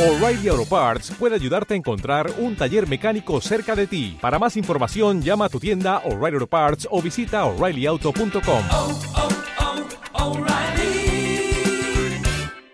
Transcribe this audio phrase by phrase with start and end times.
[0.00, 4.16] O'Reilly Auto Parts puede ayudarte a encontrar un taller mecánico cerca de ti.
[4.18, 8.64] Para más información, llama a tu tienda O'Reilly Auto Parts o visita oreillyauto.com.
[8.72, 8.98] oh,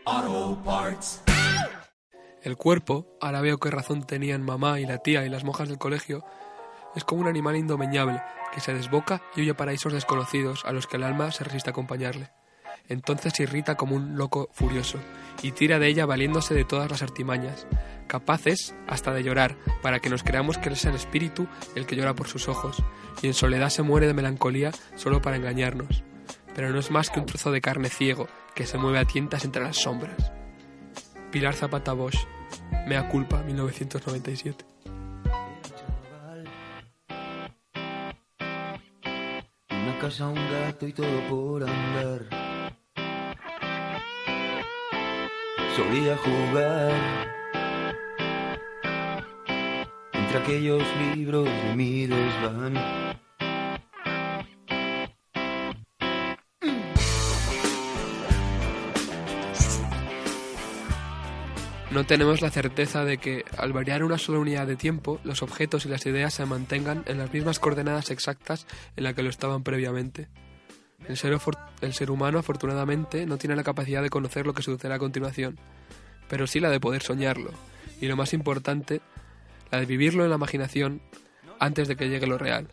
[0.06, 1.22] oh, Parts.
[2.44, 5.78] El cuerpo, ahora veo qué razón tenían mamá y la tía y las monjas del
[5.78, 6.24] colegio,
[6.94, 8.22] es como un animal indomeñable
[8.54, 11.70] que se desboca y huye a paraísos desconocidos a los que el alma se resiste
[11.70, 12.30] a acompañarle.
[12.88, 14.98] Entonces se irrita como un loco furioso
[15.42, 17.66] y tira de ella valiéndose de todas las artimañas,
[18.06, 22.14] capaces hasta de llorar para que nos creamos que es el espíritu el que llora
[22.14, 22.82] por sus ojos
[23.22, 26.04] y en soledad se muere de melancolía solo para engañarnos.
[26.54, 29.44] Pero no es más que un trozo de carne ciego que se mueve a tientas
[29.44, 30.32] entre las sombras.
[31.30, 32.26] Pilar Zapata Bosch,
[32.86, 34.64] Mea Culpa, 1997.
[39.70, 42.45] Una casa, un gato y todo por andar.
[45.76, 46.90] Solía jugar
[50.14, 50.82] entre aquellos
[51.14, 52.74] libros de mi desván.
[61.90, 65.84] No tenemos la certeza de que, al variar una sola unidad de tiempo, los objetos
[65.84, 69.62] y las ideas se mantengan en las mismas coordenadas exactas en las que lo estaban
[69.62, 70.28] previamente.
[71.08, 75.58] El ser, humano, afortunadamente, no tiene la capacidad de conocer lo que sucederá a continuación,
[76.28, 77.50] pero sí la de poder soñarlo,
[78.00, 79.00] y lo más importante,
[79.70, 81.00] la de vivirlo en la imaginación
[81.60, 82.68] antes de que llegue lo real.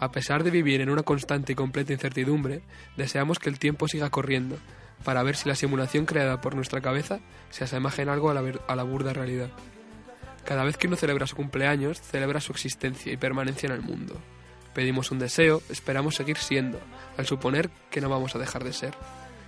[0.00, 2.62] A pesar de vivir en una constante y completa incertidumbre,
[2.96, 4.56] deseamos que el tiempo siga corriendo,
[5.04, 8.82] para ver si la simulación creada por nuestra cabeza se asemeja en algo a la
[8.82, 9.50] burda realidad.
[10.44, 14.20] Cada vez que uno celebra su cumpleaños, celebra su existencia y permanencia en el mundo.
[14.78, 16.78] Pedimos un deseo, esperamos seguir siendo,
[17.16, 18.94] al suponer que no vamos a dejar de ser.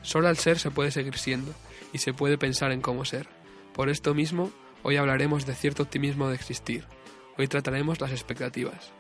[0.03, 1.55] Solo al ser se puede seguir siendo,
[1.92, 3.28] y se puede pensar en cómo ser.
[3.73, 4.51] Por esto mismo,
[4.83, 6.84] hoy hablaremos de cierto optimismo de existir.
[7.39, 8.91] Hoy trataremos las expectativas.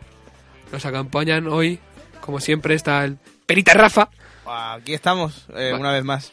[0.70, 1.80] Nos acompañan hoy,
[2.20, 4.08] como siempre, está el Perita Rafa.
[4.46, 6.32] Aquí estamos, eh, una vez más.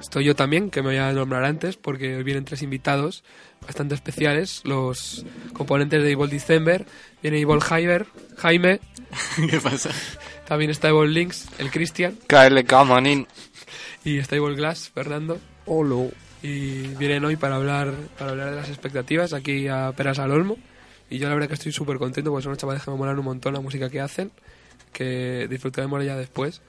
[0.00, 3.24] Estoy yo también, que me voy a nombrar antes, porque hoy vienen tres invitados
[3.64, 6.86] bastante especiales, los componentes de Evil December.
[7.22, 8.04] Viene Evil Jaime,
[8.36, 8.80] Jaime,
[9.50, 9.90] ¿Qué pasa?
[10.46, 13.26] también está Evil Links, el Christian, KLK Manin.
[14.04, 15.38] y está Evil Glass, Fernando.
[15.64, 16.08] Hola.
[16.42, 20.56] Y vienen hoy para hablar, para hablar de las expectativas aquí a Peras al Olmo.
[21.08, 23.18] Y yo la verdad que estoy súper contento porque son unos chavales que me molan
[23.18, 24.30] un montón la música que hacen,
[24.92, 26.62] que disfrutaremos ya después.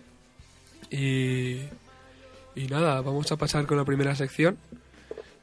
[0.90, 1.62] Y,
[2.58, 4.58] y nada, vamos a pasar con la primera sección.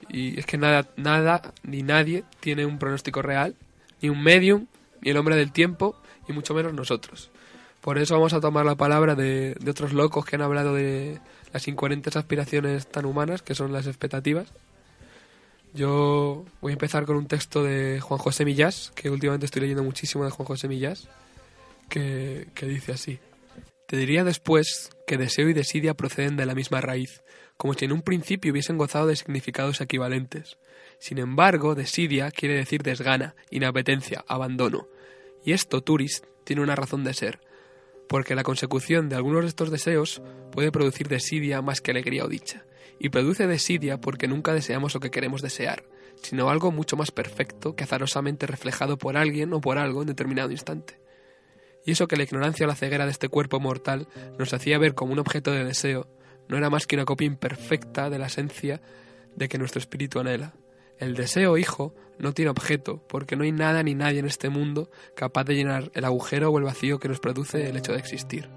[0.08, 3.54] Y es que nada, nada ni nadie tiene un pronóstico real,
[4.02, 4.66] ni un medium,
[5.00, 5.96] ni el hombre del tiempo,
[6.28, 7.30] y mucho menos nosotros.
[7.80, 11.20] Por eso vamos a tomar la palabra de, de otros locos que han hablado de
[11.52, 14.52] las incoherentes aspiraciones tan humanas que son las expectativas.
[15.72, 19.84] Yo voy a empezar con un texto de Juan José Millás, que últimamente estoy leyendo
[19.84, 21.08] muchísimo de Juan José Millás,
[21.88, 23.18] que, que dice así.
[23.86, 27.22] Te diría después que deseo y desidia proceden de la misma raíz,
[27.56, 30.56] como si en un principio hubiesen gozado de significados equivalentes.
[30.98, 34.88] Sin embargo, desidia quiere decir desgana, inapetencia, abandono.
[35.44, 37.40] Y esto, Turist, tiene una razón de ser,
[38.08, 42.28] porque la consecución de algunos de estos deseos puede producir desidia más que alegría o
[42.28, 42.64] dicha.
[42.98, 45.84] Y produce desidia porque nunca deseamos lo que queremos desear,
[46.22, 50.50] sino algo mucho más perfecto que azarosamente reflejado por alguien o por algo en determinado
[50.50, 51.03] instante.
[51.84, 54.08] Y eso que la ignorancia o la ceguera de este cuerpo mortal
[54.38, 56.08] nos hacía ver como un objeto de deseo,
[56.48, 58.80] no era más que una copia imperfecta de la esencia
[59.34, 60.54] de que nuestro espíritu anhela.
[60.98, 64.90] El deseo, hijo, no tiene objeto, porque no hay nada ni nadie en este mundo
[65.16, 68.48] capaz de llenar el agujero o el vacío que nos produce el hecho de existir.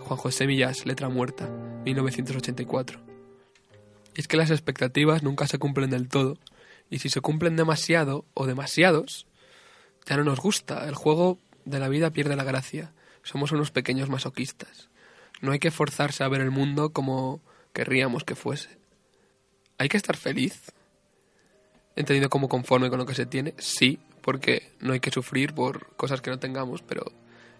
[0.00, 1.48] Juan José Millás, letra muerta,
[1.84, 3.00] 1984.
[4.14, 6.38] Y es que las expectativas nunca se cumplen del todo,
[6.90, 9.26] y si se cumplen demasiado o demasiados,
[10.04, 10.86] ya no nos gusta.
[10.86, 12.92] El juego de la vida pierde la gracia.
[13.22, 14.88] Somos unos pequeños masoquistas.
[15.40, 17.40] No hay que forzarse a ver el mundo como
[17.72, 18.78] querríamos que fuese.
[19.78, 20.72] ¿Hay que estar feliz?
[21.96, 23.54] ¿Entendido como conforme con lo que se tiene?
[23.58, 27.04] Sí, porque no hay que sufrir por cosas que no tengamos, pero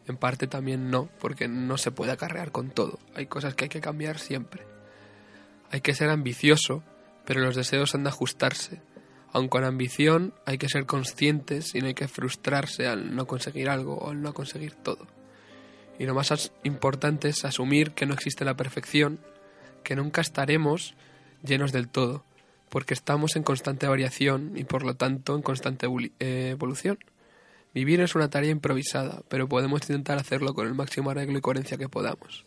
[0.07, 2.99] en parte también no, porque no se puede acarrear con todo.
[3.15, 4.63] Hay cosas que hay que cambiar siempre.
[5.71, 6.83] Hay que ser ambicioso,
[7.25, 8.81] pero los deseos han de ajustarse.
[9.35, 13.69] Aun con ambición hay que ser conscientes y no hay que frustrarse al no conseguir
[13.69, 15.09] algo o al no conseguir todo.
[15.99, 19.19] Y lo más importante es asumir que no existe la perfección,
[19.83, 20.95] que nunca estaremos
[21.43, 22.25] llenos del todo,
[22.69, 25.89] porque estamos en constante variación y por lo tanto en constante
[26.21, 26.99] eh, evolución.
[27.75, 31.77] Vivir es una tarea improvisada, pero podemos intentar hacerlo con el máximo arreglo y coherencia
[31.77, 32.47] que podamos.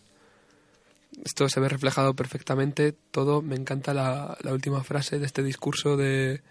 [1.23, 3.41] Esto se ve reflejado perfectamente todo.
[3.41, 6.41] Me encanta la, la última frase de este discurso de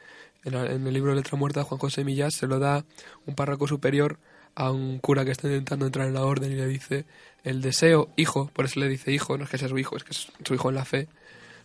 [0.45, 2.85] en, en el libro Letra Muerta de Juan José Millás se lo da
[3.27, 4.19] un párroco superior
[4.55, 7.05] a un cura que está intentando entrar en la orden y le dice
[7.45, 10.03] el deseo, hijo, por eso le dice hijo, no es que sea su hijo, es
[10.03, 11.09] que es su hijo en la fe,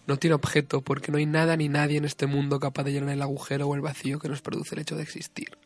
[0.08, 3.10] no tiene objeto porque no hay nada ni nadie en este mundo capaz de llenar
[3.10, 5.58] el agujero o el vacío que nos produce el hecho de existir.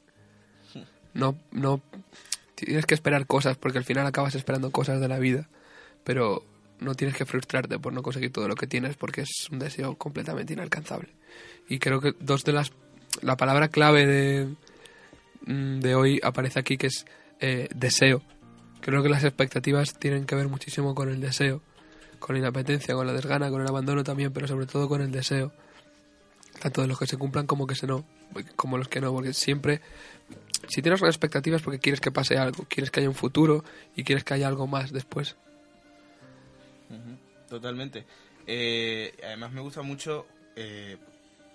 [1.13, 1.81] No, no
[2.53, 5.49] tienes que esperar cosas porque al final acabas esperando cosas de la vida,
[6.03, 6.43] pero
[6.79, 9.95] no tienes que frustrarte por no conseguir todo lo que tienes porque es un deseo
[9.95, 11.09] completamente inalcanzable.
[11.67, 12.71] Y creo que dos de las
[13.21, 14.55] la palabra clave de
[15.45, 17.05] mm, de hoy aparece aquí que es
[17.39, 18.21] eh, deseo.
[18.81, 21.61] Creo que las expectativas tienen que ver muchísimo con el deseo,
[22.19, 25.11] con la inapetencia, con la desgana, con el abandono también, pero sobre todo con el
[25.11, 25.51] deseo.
[26.61, 28.05] Tanto de los que se cumplan como que se no,
[28.55, 29.81] como los que no, porque siempre
[30.67, 33.63] si tienes expectativas porque quieres que pase algo, quieres que haya un futuro
[33.95, 35.35] y quieres que haya algo más después.
[37.59, 38.05] Totalmente.
[38.47, 40.25] Eh, además me gusta mucho
[40.55, 40.97] eh,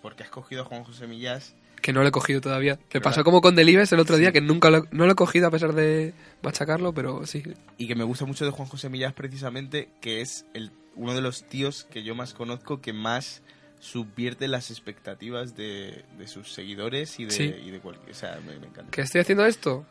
[0.03, 1.55] porque has cogido a Juan José Millás.
[1.83, 2.75] Que no lo he cogido todavía.
[2.75, 3.03] Me ¿Verdad?
[3.05, 4.33] pasó como con Delibes el otro día, Sí.
[4.35, 6.13] que nunca lo, no lo he cogido a pesar de
[6.43, 7.43] machacarlo, pero sí.
[7.79, 11.23] Y que me gusta mucho de Juan José Millás precisamente que es el, uno de
[11.23, 13.43] los tíos que yo más conozco que más
[13.79, 17.45] subvierte las expectativas de, de sus seguidores y de, Sí.
[17.65, 18.11] y de cualquier...
[18.11, 18.91] O sea, me, me encanta.
[18.91, 19.87] ¿Que estoy haciendo esto?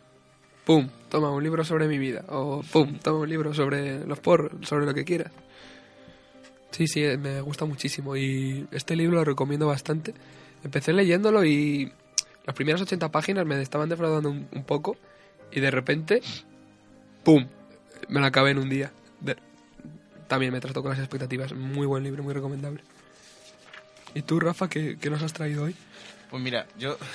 [0.65, 2.23] Pum, toma un libro sobre mi vida.
[2.29, 5.31] O pum, toma un libro sobre los porros, sobre lo que quieras.
[6.71, 8.15] Sí, sí, eh, me gusta muchísimo.
[8.15, 10.13] Y este libro lo recomiendo bastante.
[10.63, 11.91] Empecé leyéndolo y
[12.45, 14.97] las primeras 80 páginas me estaban defraudando un, un poco.
[15.51, 16.21] Y de repente,
[17.23, 17.47] pum,
[18.07, 18.91] me lo acabé en un día.
[19.19, 19.37] De-
[20.27, 21.53] también me trató con las expectativas.
[21.53, 22.81] Muy buen libro, muy recomendable.
[24.13, 25.75] ¿Y tú, Rafa, qué, qué nos has traído hoy?
[26.29, 26.97] Pues mira, yo...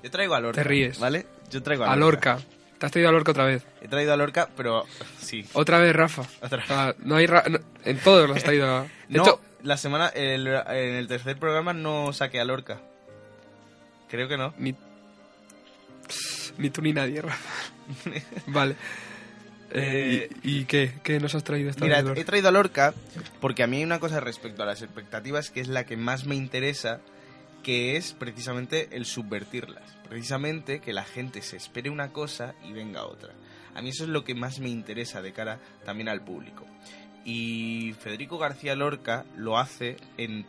[0.00, 0.62] Yo traigo a Lorca.
[0.62, 1.00] Te ríes.
[1.00, 1.26] ¿Vale?
[1.50, 2.38] Yo traigo a A Lorca.
[2.78, 3.64] Te has traído a Lorca otra vez.
[3.82, 4.84] He traído a Lorca, pero
[5.20, 5.44] sí.
[5.52, 6.22] Otra vez, Rafa.
[6.40, 8.68] Otra sea, no hay ra- no- en todos los has traído.
[8.68, 12.80] a- No, hecho, la semana, el- en el tercer programa no saqué a Lorca.
[14.08, 14.54] Creo que no.
[14.58, 14.74] ni,
[16.58, 17.38] ni tú ni nadie, Rafa.
[18.46, 18.76] vale.
[19.70, 20.94] Eh, ¿y, y qué?
[21.02, 22.94] ¿Qué nos has traído esta Mira, vez, he traído a Lorca
[23.40, 26.24] porque a mí hay una cosa respecto a las expectativas que es la que más
[26.24, 27.00] me interesa,
[27.62, 29.96] que es precisamente el subvertirlas.
[30.08, 33.34] Precisamente que la gente se espere una cosa y venga otra.
[33.74, 36.66] A mí eso es lo que más me interesa de cara también al público.
[37.24, 40.46] Y Federico García Lorca lo hace en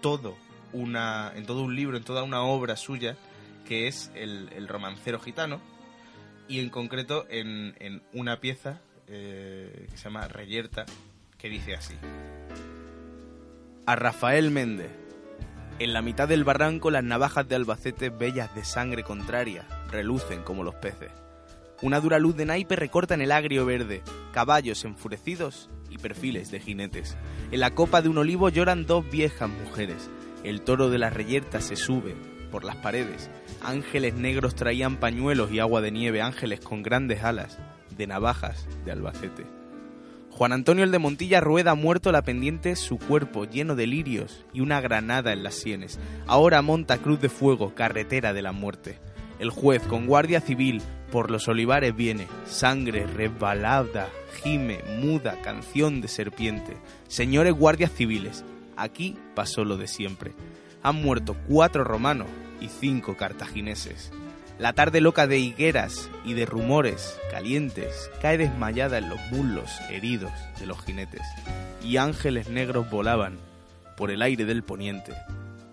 [0.00, 0.36] todo
[0.72, 3.16] una en todo un libro, en toda una obra suya,
[3.66, 5.60] que es el, el romancero gitano,
[6.46, 10.84] y en concreto en, en una pieza eh, que se llama Reyerta,
[11.38, 11.94] que dice así.
[13.86, 15.07] A Rafael Méndez.
[15.80, 20.64] En la mitad del barranco las navajas de Albacete, bellas de sangre contraria, relucen como
[20.64, 21.12] los peces.
[21.82, 24.02] Una dura luz de naipe recorta en el agrio verde,
[24.32, 27.16] caballos enfurecidos y perfiles de jinetes.
[27.52, 30.10] En la copa de un olivo lloran dos viejas mujeres.
[30.42, 32.16] El toro de la reyerta se sube
[32.50, 33.30] por las paredes.
[33.62, 37.56] Ángeles negros traían pañuelos y agua de nieve, ángeles con grandes alas,
[37.96, 39.57] de navajas de Albacete.
[40.38, 44.60] Juan Antonio el de Montilla rueda muerto la pendiente su cuerpo lleno de lirios y
[44.60, 45.98] una granada en las sienes.
[46.28, 49.00] Ahora monta cruz de fuego, carretera de la muerte.
[49.40, 50.80] El juez con guardia civil
[51.10, 54.10] por los olivares viene, sangre resbalada,
[54.44, 56.76] gime, muda, canción de serpiente.
[57.08, 58.44] Señores guardias civiles,
[58.76, 60.34] aquí pasó lo de siempre.
[60.84, 62.28] Han muerto cuatro romanos
[62.60, 64.12] y cinco cartagineses.
[64.58, 70.32] La tarde loca de higueras y de rumores calientes cae desmayada en los muslos heridos
[70.58, 71.22] de los jinetes.
[71.84, 73.38] Y ángeles negros volaban
[73.96, 75.14] por el aire del poniente,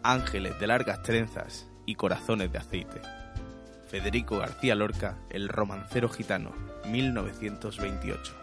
[0.04, 3.01] ángeles de largas trenzas y corazones de aceite.
[3.89, 6.51] Federico García Lorca, El romancero gitano,
[6.88, 8.36] 1928.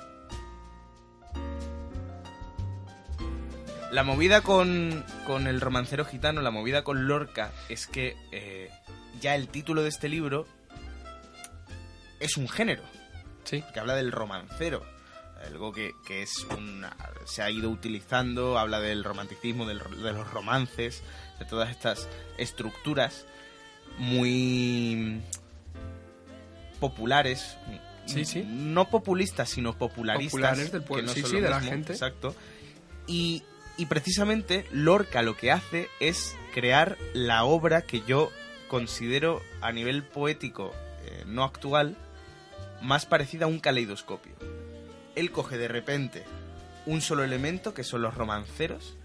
[3.92, 8.70] La movida con, con el romancero gitano, la movida con Lorca, es que eh,
[9.22, 10.46] ya el título de este libro
[12.20, 12.82] es un género,
[13.44, 13.64] Sí.
[13.72, 14.84] que habla del romancero.
[15.46, 20.30] Algo que, que es una, se ha ido utilizando, habla del romanticismo, del- de los
[20.30, 21.02] romances,
[21.40, 23.24] de todas estas estructuras
[23.98, 25.20] muy
[26.80, 27.56] populares.
[28.06, 28.42] Sí, sí.
[28.46, 30.32] No populistas, sino popularistas.
[30.32, 31.92] Populares del que pueblo, no sí, sí, de la gente.
[31.92, 32.34] Exacto.
[33.06, 33.42] Y,
[33.76, 38.30] y precisamente Lorca lo que hace es crear la obra que yo
[38.72, 40.72] considero a nivel poético
[41.04, 41.94] eh, no actual
[42.80, 44.32] más parecida a un caleidoscopio.
[45.14, 46.24] Él coge de repente
[46.86, 48.96] un solo elemento, que son los romanceros,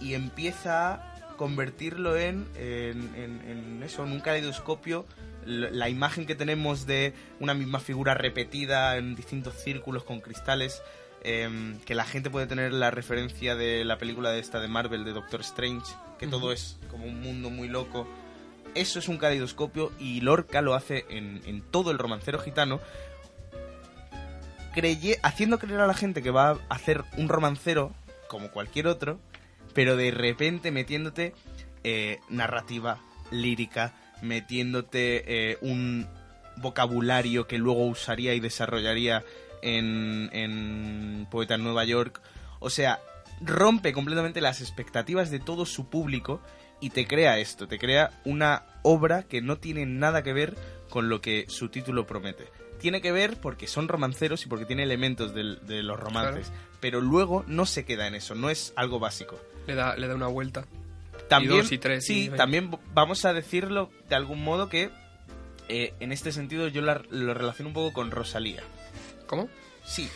[0.00, 5.06] y empieza a convertirlo en, en, en- en eso, en un caleidoscopio.
[5.44, 10.82] La imagen que tenemos de una misma figura repetida en distintos círculos con cristales,
[11.24, 15.04] em, que la gente puede tener la referencia de la película de esta de Marvel,
[15.04, 18.06] de Doctor Strange, que todo es como un mundo muy loco,
[18.74, 22.80] eso es un caleidoscopio y Lorca lo hace en, en todo el romancero gitano,
[24.74, 27.92] creye- haciendo creer a la gente que va a hacer un romancero
[28.28, 29.18] como cualquier otro,
[29.74, 31.34] pero de repente metiéndote
[31.84, 32.98] eh, narrativa,
[33.30, 36.06] lírica, metiéndote eh, un
[36.56, 39.24] vocabulario que luego usaría y desarrollaría
[39.62, 42.20] en, en Poeta en Nueva York.
[42.60, 43.00] O sea,
[43.40, 46.40] rompe completamente las expectativas de todo su público
[46.84, 50.54] y te crea esto, te crea una obra que no tiene nada que ver
[50.90, 52.48] con lo que su título promete.
[52.78, 57.00] Tiene que ver porque son romanceros y porque tiene elementos del- de los romances, pero
[57.00, 59.40] luego no se queda en eso, no es algo básico.
[59.66, 60.66] Le da, le da una vuelta.
[61.28, 64.90] También, dos y tres, sí, y también vamos a decirlo de algún modo que
[65.68, 68.62] eh, en este sentido yo la- lo relaciono un poco con Rosalía.
[69.26, 69.48] ¿Cómo?
[69.86, 70.10] Sí.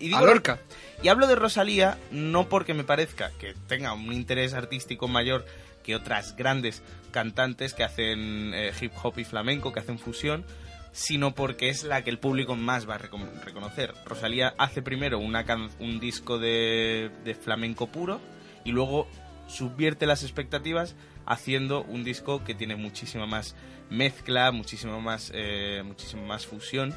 [0.00, 0.58] Y A Lorca.
[1.02, 5.44] y hablo de Rosalía no porque me parezca que tenga un interés artístico mayor
[5.82, 10.44] que otras grandes cantantes que hacen eh, hip hop y flamenco, que hacen fusión,
[10.92, 13.94] sino porque es la que el público más va a recon- reconocer.
[14.04, 18.20] Rosalía hace primero una can- un disco de, de flamenco puro
[18.64, 19.08] y luego
[19.46, 23.54] subvierte las expectativas haciendo un disco que tiene muchísima más
[23.88, 26.94] mezcla, muchísima más, eh, muchísima más fusión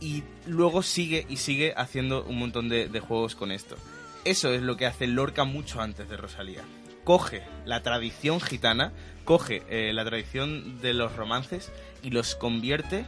[0.00, 3.76] y luego sigue y sigue haciendo un montón de, juegos con esto.
[4.24, 6.62] Eso es lo que hace Lorca mucho antes de Rosalía.
[7.04, 8.92] Coge la tradición gitana,
[9.24, 11.70] coge eh, la tradición de los romances
[12.02, 13.04] y los convierte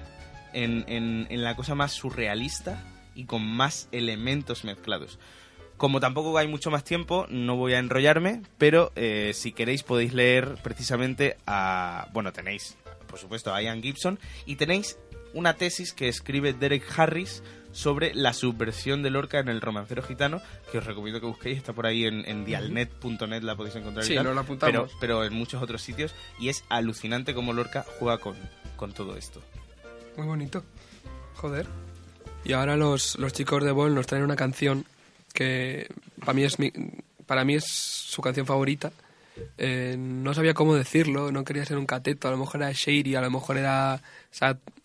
[0.53, 2.83] en, en- en la cosa más surrealista
[3.15, 5.19] y con más elementos mezclados.
[5.77, 10.15] Como tampoco hay mucho más tiempo, no voy a enrollarme, pero eh, si queréis podéis
[10.15, 12.09] leer precisamente a...
[12.13, 12.77] Bueno, tenéis,
[13.09, 14.97] por supuesto, a Ian Gibson y tenéis
[15.35, 20.41] una tesis que escribe Derek Harris sobre la subversión de Lorca en el romancero gitano,
[20.71, 24.05] que os recomiendo que busquéis, está por ahí en, en dialnet.net, la podéis encontrar.
[24.05, 24.45] Sí, la
[25.01, 28.37] pero en muchos otros sitios, y es alucinante cómo Lorca juega con,
[28.77, 29.43] con todo esto.
[30.17, 30.63] Muy bonito.
[31.37, 31.67] Joder.
[32.45, 34.85] Y ahora los, los chicos de Ball nos traen una canción
[35.33, 35.89] que
[36.21, 36.73] para mí es mi,
[37.27, 38.93] para mí es su canción favorita.
[39.59, 43.15] Eh, no sabía cómo decirlo, no quería ser un cateto, a lo mejor era shady,
[43.15, 44.03] a lo mejor era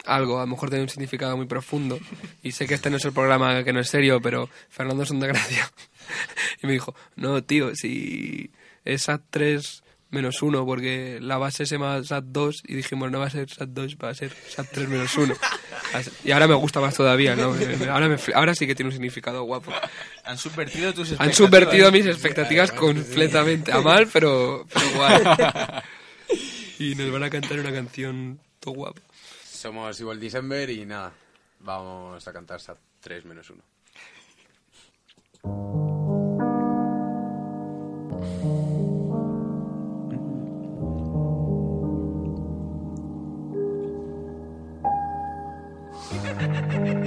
[0.06, 2.00] algo, a lo mejor tenía un significado muy profundo.
[2.44, 5.12] Y sé que este no es el programa, que no es serio, pero Fernando es
[5.12, 5.70] un desgracia.
[6.64, 8.52] y me dijo, no, tío, si
[8.86, 13.20] es SAT 3 menos 1, porque la base se llama SAT 2 y dijimos, no
[13.20, 15.34] va a ser SAT 2, va a ser SAT 3 menos 1.
[16.24, 17.54] Y ahora me gusta más todavía, ¿no?
[17.92, 19.72] Ahora, me ahora sí que tiene un significado guapo.
[20.26, 21.36] Han subvertido tus Han expectativas.
[21.38, 23.72] subvertido mis expectativas completamente.
[23.72, 25.24] A mal, pero, pero guay.
[26.80, 29.02] Y nos van a cantar una canción todo guapo.
[29.44, 31.12] Somos Evil December y nada,
[31.60, 33.64] vamos a cantar SAT 3 menos 1.
[46.48, 47.07] Ha ha ha ha!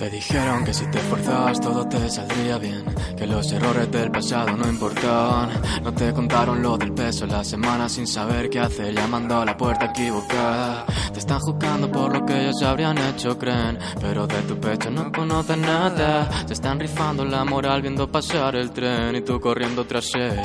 [0.00, 2.82] Te dijeron que si te esforzabas todo te saldría bien,
[3.18, 5.50] que los errores del pasado no importaban.
[5.82, 9.54] No te contaron lo del peso la semana sin saber qué hacer, llamando a la
[9.58, 10.86] puerta equivocada.
[11.12, 15.12] Te están juzgando por lo que ellos habrían hecho, creen, pero de tu pecho no
[15.12, 16.46] conocen nada.
[16.46, 20.40] Se están rifando la moral viendo pasar el tren y tú corriendo tras él.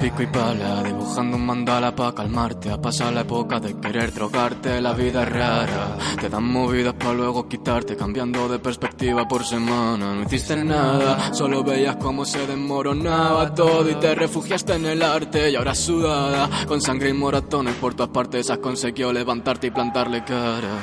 [0.00, 2.70] Pico y pala, dibujando un mandala pa' calmarte.
[2.70, 5.96] Ha pasado la época de querer drogarte, la vida es rara.
[6.20, 10.14] Te dan movidas pa' luego quitarte, cambiando de perspectiva por semana.
[10.14, 15.50] No hiciste nada, solo veías cómo se desmoronaba todo y te refugiaste en el arte.
[15.50, 20.24] Y ahora sudada, con sangre y moratones por todas partes, has conseguido levantarte y plantarle
[20.24, 20.78] cara.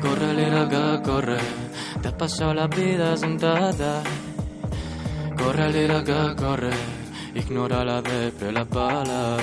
[0.00, 1.38] Corre, liraga, corre,
[2.00, 4.02] te has pasado la vida sentada.
[5.36, 6.70] Corre, liraga, corre,
[7.34, 9.42] ignora la depre, las balas.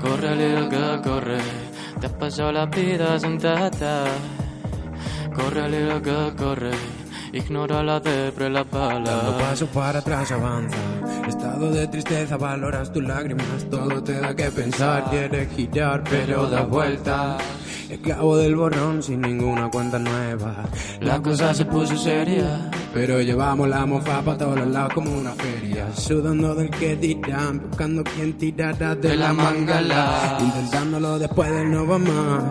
[0.00, 1.38] Corre, liraga, corre,
[2.00, 4.06] te has pasado la vida sentada.
[5.34, 6.72] Corre, liraga, corre,
[7.36, 9.42] ignora la depre, las Dando balas.
[9.42, 10.76] paso para atrás avanza.
[11.28, 13.68] Estado de tristeza, valoras tus lágrimas.
[13.70, 15.10] Todo te da que pensar.
[15.10, 17.38] Quieres girar, pero da vuelta.
[17.88, 20.64] Esclavo del borrón sin ninguna cuenta nueva.
[21.00, 22.68] La cosa se puso seria.
[22.92, 25.86] Pero llevamos la mofa para todos los lados como una feria.
[25.94, 30.38] Sudando del que dirán, buscando quien tirará de, De la la mangala.
[30.40, 32.44] Intentándolo después del no va más.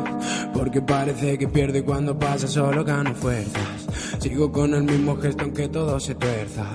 [0.54, 3.88] Porque parece que pierde cuando pasa, solo gano fuerzas.
[4.26, 6.66] Sigo con el mismo gesto aunque todo se tuerza.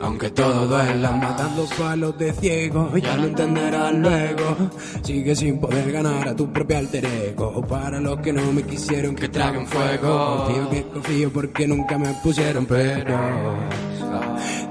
[0.00, 4.56] Aunque todo duela, matando palos de ciego, ya lo entenderás luego.
[5.02, 7.62] Sigue sin poder ganar a tu propio alter ego.
[7.62, 10.46] Para los que no me quisieron que traguen fuego.
[10.46, 13.18] Confío que confío porque nunca me pusieron pero.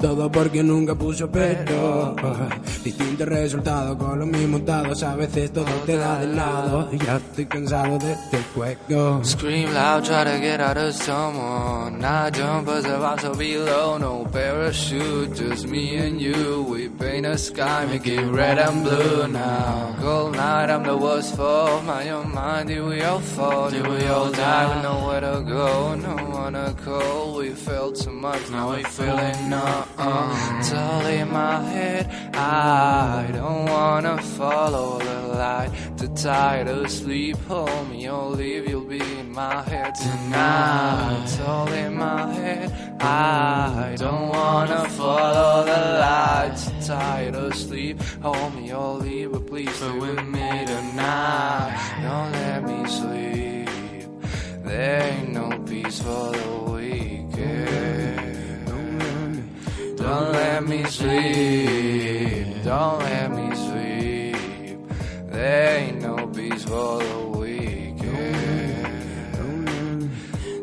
[0.02, 2.16] Todo porque nunca puso pero.
[2.84, 5.04] Distintos resultados con los mismos dados.
[5.04, 6.90] A veces todo te da de lado.
[6.92, 9.24] Ya estoy cansado de este juego.
[9.24, 12.04] Scream loud, try to get out of someone.
[12.04, 13.98] I jump as if I'm so below.
[13.98, 16.64] No parachute, just me and you.
[16.70, 19.96] We paint a sky, make it red and blue now.
[20.00, 22.70] Cold night, I'm the worst for my own mind.
[22.70, 23.70] Did we all fall?
[23.72, 24.76] Did we all die?
[24.76, 27.38] We nowhere to go, no one to call.
[27.38, 29.88] We felt too much, now we feeling numb.
[30.60, 32.36] It's uh, all in my head.
[32.36, 35.72] I don't wanna follow the light.
[35.98, 38.70] Too tired to sleep, hold me or leave.
[38.70, 41.22] You'll be in my head tonight.
[41.24, 42.72] It's all in my head.
[43.02, 46.56] I don't wanna follow the light.
[46.56, 49.32] Too tired to sleep, hold me or leave.
[49.32, 51.74] But please stay with me tonight.
[52.04, 53.68] Don't let me sleep.
[54.66, 58.18] There ain't no peace for the wicked.
[59.98, 62.64] Don't let me sleep.
[62.64, 63.56] Don't let me
[65.48, 68.68] ain't no peace for the wicked.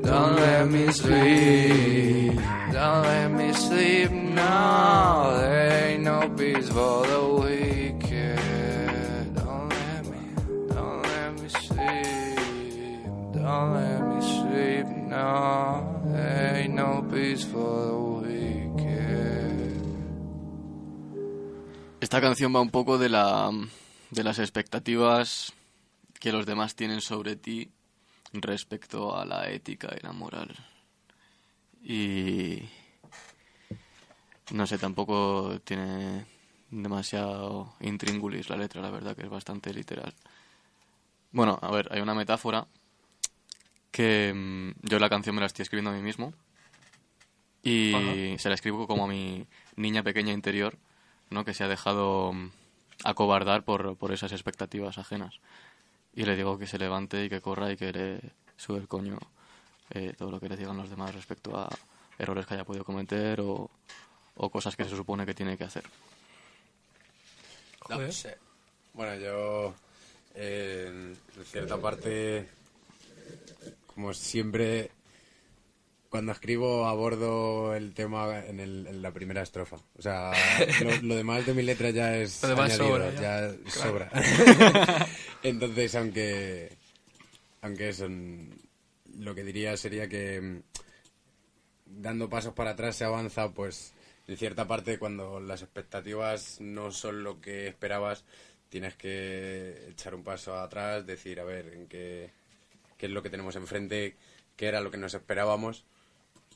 [0.02, 2.36] Don't let me sleep.
[2.72, 4.10] Don't let me sleep.
[4.10, 9.34] No, there ain't no peace for the wicked.
[9.34, 10.22] Don't let me,
[10.68, 13.06] don't let me sleep.
[13.32, 14.86] Don't let me sleep.
[15.08, 18.24] No, there ain't no peace for the.
[22.04, 23.50] Esta canción va un poco de la
[24.14, 25.52] de las expectativas
[26.20, 27.68] que los demás tienen sobre ti
[28.32, 30.54] respecto a la ética y la moral.
[31.82, 32.62] Y
[34.52, 36.26] no sé, tampoco tiene
[36.70, 40.14] demasiado intríngulis la letra, la verdad que es bastante literal.
[41.32, 42.68] Bueno, a ver, hay una metáfora
[43.90, 46.32] que mm, yo la canción me la estoy escribiendo a mí mismo
[47.64, 48.38] y Ajá.
[48.38, 50.78] se la escribo como a mi niña pequeña interior,
[51.30, 51.44] ¿no?
[51.44, 52.50] Que se ha dejado mm,
[53.02, 55.40] acobardar por, por esas expectativas ajenas.
[56.14, 58.20] Y le digo que se levante y que corra y que le
[58.56, 59.18] sube el coño
[59.90, 61.68] eh, todo lo que le digan los demás respecto a
[62.18, 63.70] errores que haya podido cometer o,
[64.36, 65.84] o cosas que se supone que tiene que hacer.
[67.88, 68.38] No sé.
[68.94, 69.74] Bueno, yo
[70.34, 70.86] eh,
[71.36, 72.48] en cierta parte,
[73.86, 74.90] como siempre,
[76.14, 79.78] cuando escribo abordo el tema en, el- en la primera estrofa.
[79.98, 80.30] O sea,
[80.80, 83.20] lo, lo demás de mi letra ya es Lo demás añadido, sobra, ya.
[83.50, 83.90] ya Claro.
[83.90, 84.10] sobra.
[85.42, 86.76] Entonces, aunque
[87.62, 88.06] aunque eso,
[89.18, 90.60] lo que diría sería que mm,
[91.86, 93.92] dando pasos para atrás se avanza, pues
[94.28, 98.24] en cierta parte cuando las expectativas no son lo que esperabas,
[98.68, 102.30] tienes que echar un paso atrás, decir, a ver, en qué,
[102.98, 104.14] qué es lo que tenemos enfrente,
[104.56, 105.84] qué era lo que nos esperábamos,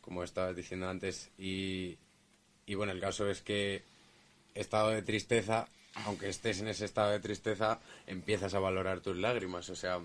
[0.09, 1.99] como estabas diciendo antes, y,
[2.65, 3.83] y bueno, el caso es que
[4.55, 5.69] estado de tristeza,
[6.07, 10.01] aunque estés en ese estado de tristeza, empiezas a valorar tus lágrimas, o sea,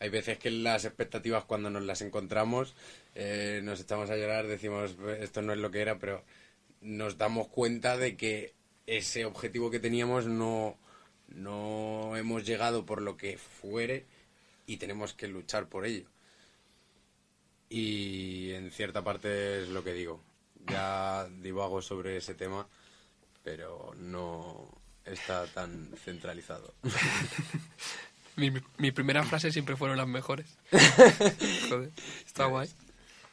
[0.00, 2.74] hay veces que las expectativas cuando nos las encontramos
[3.14, 6.22] eh, nos echamos a llorar, decimos esto no es lo que era, pero
[6.82, 8.52] nos damos cuenta de que
[8.86, 10.76] ese objetivo que teníamos no,
[11.28, 14.04] no hemos llegado por lo que fuere
[14.66, 16.04] y tenemos que luchar por ello.
[17.76, 20.22] Y en cierta parte es lo que digo.
[20.64, 22.68] Ya divago sobre ese tema,
[23.42, 24.68] pero no
[25.04, 26.72] está tan centralizado.
[28.36, 30.58] Mi, mi primera frase siempre fueron las mejores.
[31.68, 31.92] Joder,
[32.26, 32.68] está guay.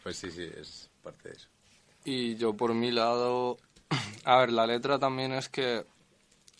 [0.04, 1.48] Pues sí, sí, es parte de eso.
[2.06, 3.58] Y yo por mi lado,
[4.26, 5.86] a ver, la letra también es que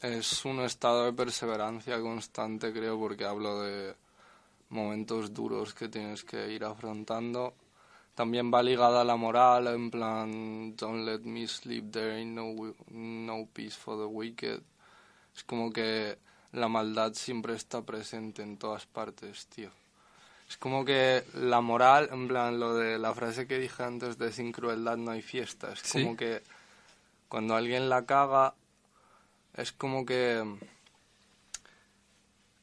[0.02, 3.94] es un estado de perseverancia constante, creo, porque hablo de
[4.70, 7.54] momentos duros que tienes que ir afrontando.
[8.22, 12.54] También va ligada a la moral, en plan, don't let me sleep, there ain't no,
[12.92, 14.62] no peace for the wicked.
[15.36, 16.20] Es como que
[16.52, 19.72] la maldad siempre está presente en todas partes, tío.
[20.48, 24.32] Es como que la moral, en plan, lo de la frase que dije antes de
[24.32, 25.72] sin crueldad no hay fiesta.
[25.74, 26.04] Es Sí.
[26.04, 26.44] como que
[27.28, 28.54] cuando alguien la caga,
[29.56, 30.44] es como que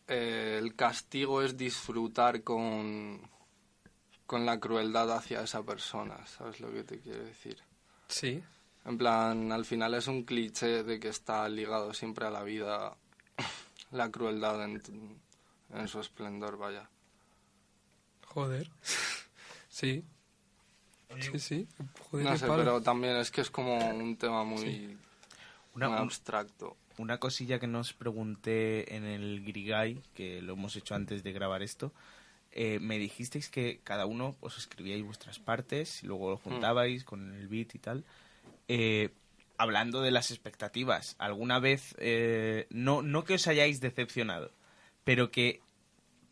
[0.07, 3.21] eh, el castigo es disfrutar con,
[4.28, 7.56] con la crueldad hacia esa persona, ¿sabes lo que te quiero decir?
[8.08, 8.40] Sí.
[8.84, 12.94] En plan, al final es un cliché de que está ligado siempre a la vida
[13.90, 14.80] la crueldad en,
[15.74, 16.88] en su esplendor, vaya.
[18.26, 18.70] Joder.
[19.70, 20.02] Sí.
[21.20, 21.68] Sí, sí.
[22.10, 22.58] Joder, No sé, palo.
[22.64, 24.98] pero también es que es como un tema muy,
[25.74, 26.76] Una- muy abstracto.
[26.98, 31.62] Una cosilla que nos pregunté en el Grigay, que lo hemos hecho antes de grabar
[31.62, 31.92] esto,
[32.52, 37.34] eh, me dijisteis que cada uno os escribíais vuestras partes y luego lo juntabais con
[37.34, 38.04] el beat y tal.
[38.68, 39.11] Eh,
[39.56, 44.52] hablando de las expectativas, ¿alguna vez, eh, no, no que os hayáis decepcionado,
[45.04, 45.61] pero que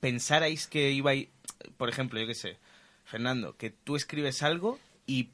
[0.00, 1.28] pensarais que ibais,
[1.76, 2.58] por ejemplo, yo qué sé,
[3.04, 5.30] Fernando, que tú escribes algo y,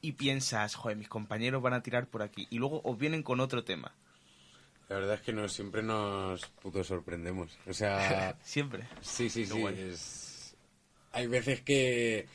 [0.00, 3.40] y piensas, joder, mis compañeros van a tirar por aquí, y luego os vienen con
[3.40, 3.94] otro tema?
[4.88, 7.56] La verdad es que nos, siempre nos puto sorprendemos.
[7.66, 8.36] O sea...
[8.44, 8.86] Siempre.
[9.00, 9.64] Sí, sí, sí.
[9.64, 10.21] es-
[11.12, 12.26] Hay veces que,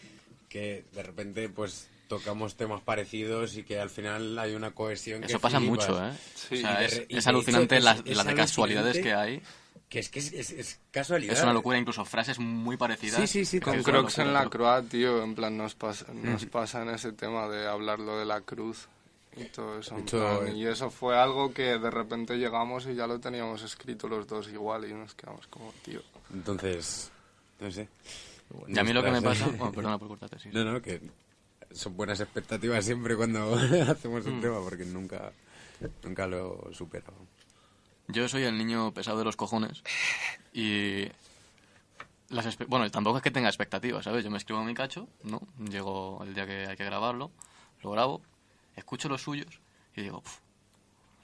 [0.49, 5.27] que de repente pues tocamos temas parecidos y que al final hay una cohesión que
[5.27, 5.89] Eso pasa flipas.
[5.89, 6.13] mucho, ¿eh?
[6.35, 9.41] Sí, o sea, es, es alucinante hecho, las, es- es de casualidades que hay.
[9.89, 11.33] Que es que es, es- es casualidad.
[11.35, 13.21] Es una locura, incluso frases muy parecidas.
[13.21, 16.45] Sí, sí, sí, que Con Crocs en la Croix, tío, en plan nos pasa, nos
[16.45, 18.87] pasa en ese tema de hablarlo de la cruz
[19.35, 19.97] y todo eso.
[19.97, 24.07] hecho, plan, y eso fue algo que de repente llegamos y ya lo teníamos escrito
[24.07, 26.01] los dos igual y nos quedamos como, tío.
[26.33, 27.11] Entonces,
[27.59, 27.87] no sé.
[28.67, 29.45] Y a mí lo que me pasa...
[29.57, 30.49] Bueno, perdona por cortarte, sí.
[30.51, 31.01] No, no, que
[31.71, 33.55] son buenas expectativas siempre cuando
[33.89, 34.29] hacemos Mm.
[34.29, 35.31] un tema porque nunca,
[36.03, 37.13] nunca lo supero.
[38.07, 39.83] Yo soy el niño pesado de los cojones
[40.53, 41.05] y...
[42.29, 44.21] Las bueno, tampoco es que tenga expectativas, ¿sabes?
[44.23, 45.41] Yo me escribo mi cacho, ¿no?
[45.69, 47.31] Llego el día que hay que grabarlo,
[47.83, 48.21] lo grabo,
[48.75, 49.61] escucho los suyos
[49.95, 50.39] y digo, "Puf,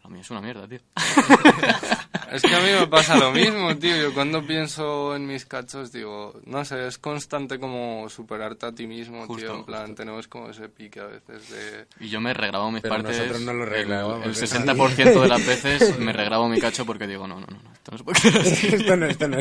[0.04, 0.80] lo mío es una mierda, tío.
[2.32, 3.96] Es que a mí me pasa lo mismo, tío.
[3.96, 8.88] Yo cuando pienso en mis cachos digo, no sé, es constante como superarte a ti
[8.88, 9.56] mismo, Justo, tío.
[9.58, 11.86] En plan, tenemos como ese pique a veces de...
[12.00, 13.18] Y yo me regrabo mis Pero partes.
[13.18, 14.48] nosotros no lo el- regrabamos, El, ¿eh?
[14.48, 17.92] 60% de las veces me regrabo mi cacho porque digo, no, no, no, no, esto
[17.92, 18.68] no se puede quedar así.
[18.76, 19.38] esto no, esto no.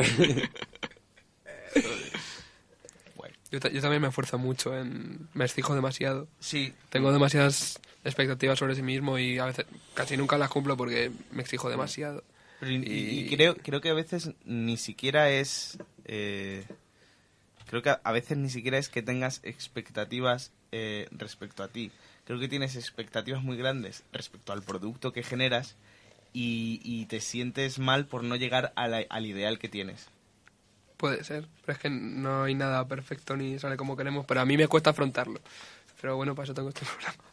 [3.53, 5.29] Yo, yo también me esfuerzo mucho en...
[5.35, 6.27] Me exijo demasiado.
[6.39, 6.73] Sí.
[6.89, 11.43] Tengo demasiadas expectativas sobre sí mismo y a veces casi nunca las cumplo porque me
[11.43, 12.23] exijo demasiado.
[12.59, 15.77] Pero y, y Y- creo, creo que a veces ni siquiera es...
[16.05, 16.65] eh,
[17.67, 21.91] creo que a, veces ni siquiera es que tengas expectativas eh, respecto a ti.
[22.25, 25.75] Creo que tienes expectativas muy grandes respecto al producto que generas
[26.33, 30.07] y, y te sientes mal por no llegar la- al ideal que tienes.
[31.03, 34.45] Puede ser, pero es que no hay nada perfecto ni sale como queremos, pero a
[34.45, 35.41] mí me cuesta afrontarlo.
[35.99, 37.23] Pero bueno, para eso tengo este programa.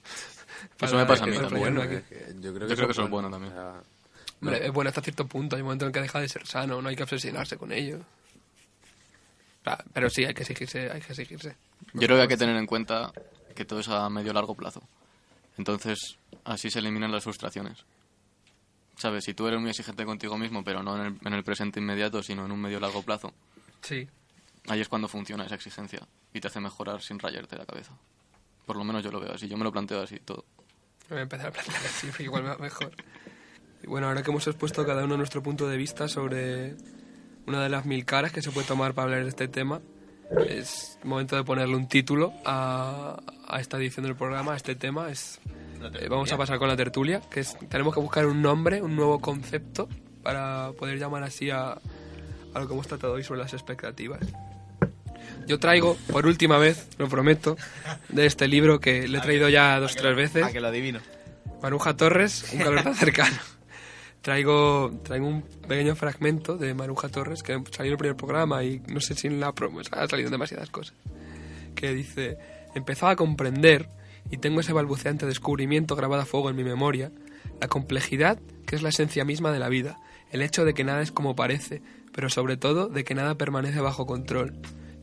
[0.80, 1.94] Eso me pasa a mí también, reflejarme Bueno, aquí.
[1.94, 3.52] eh, que yo creo Yo que, creo que eso es bueno también.
[3.52, 3.82] O sea,
[4.42, 6.82] Hombre, es bueno hasta cierto punto, hay un momento en que deja de ser sano,
[6.82, 8.00] no hay que obsesionarse con ello.
[9.94, 11.54] Pero sí, hay que exigirse, hay que exigirse.
[11.92, 13.12] Yo creo que hay que tener en cuenta
[13.54, 14.82] que todo es a medio largo plazo.
[15.58, 17.84] Entonces, así se eliminan las frustraciones.
[18.96, 19.22] ¿Sabes?
[19.24, 22.20] Si tú eres muy exigente contigo mismo, pero no en el, en el presente inmediato,
[22.20, 23.32] sino en un medio largo plazo,
[23.82, 24.08] Sí.
[24.68, 26.00] ahí es cuando funciona esa exigencia
[26.32, 27.92] y te hace mejorar sin rayarte la cabeza.
[28.66, 30.44] Por lo menos yo lo veo así, yo me lo planteo así todo.
[31.08, 32.92] Voy a empezar a plantear así, igual me va mejor.
[33.82, 36.76] Y bueno, ahora que hemos expuesto cada uno nuestro punto de vista sobre
[37.46, 39.80] una de las mil caras que se puede tomar para hablar de este tema,
[40.46, 45.10] es momento de ponerle un título a, a esta edición del programa, a este tema.
[45.10, 45.40] Es,
[45.98, 48.94] eh, vamos a pasar con la tertulia, que es, tenemos que buscar un nombre, un
[48.94, 49.88] nuevo concepto,
[50.22, 51.78] para poder llamar así a,
[52.54, 54.20] a lo que hemos tratado hoy sobre las expectativas.
[55.46, 57.56] Yo traigo, por última vez, lo prometo,
[58.08, 60.44] de este libro que le he traído ya dos o tres veces.
[60.44, 61.00] A que lo adivino.
[61.62, 63.36] Maruja Torres, un calor tan cercano.
[64.22, 68.80] Traigo, traigo un pequeño fragmento de Maruja Torres que salió en el primer programa y
[68.86, 70.94] no sé si en la promo ha salido demasiadas cosas.
[71.74, 72.36] Que dice,
[72.74, 73.88] empezaba a comprender
[74.30, 77.10] y tengo ese balbuceante descubrimiento grabado a fuego en mi memoria,
[77.60, 79.98] la complejidad que es la esencia misma de la vida,
[80.30, 81.82] el hecho de que nada es como parece,
[82.12, 84.54] pero sobre todo de que nada permanece bajo control.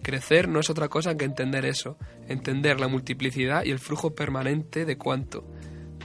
[0.04, 4.86] Crecer no es otra cosa que entender eso, entender la multiplicidad y el flujo permanente
[4.86, 5.46] de cuanto,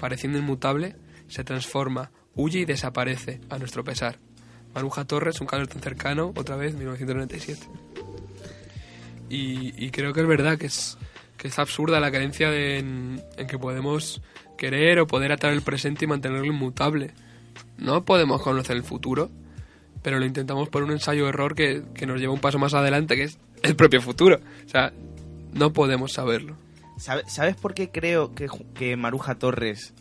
[0.01, 0.97] pareciendo inmutable,
[1.29, 4.19] se transforma, huye y desaparece, a nuestro pesar.
[4.75, 7.67] Maruja Torres, un calor tan cercano, otra vez, 1997.
[9.29, 10.99] Y, y creo que es verdad que es,
[11.37, 14.23] que es absurda la creencia de- en, en que podemos
[14.59, 17.12] querer o poder atar el presente y mantenerlo inmutable.
[17.79, 19.31] No podemos conocer el futuro,
[20.03, 23.25] pero lo intentamos por un ensayo-error que, que nos lleva un paso más adelante, que
[23.25, 24.41] es el propio futuro.
[24.67, 24.93] O sea,
[25.53, 26.57] no podemos saberlo.
[26.99, 29.95] ¿Sabe- ¿Sabes por qué creo que, que Maruja Torres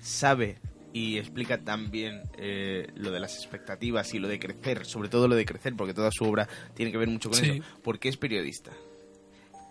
[0.00, 0.58] sabe
[0.92, 5.36] y explica también eh, lo de las expectativas y lo de crecer, sobre todo lo
[5.36, 7.50] de crecer, porque toda su obra tiene que ver mucho con Sí.
[7.50, 7.64] eso?
[7.82, 8.72] Porque es periodista.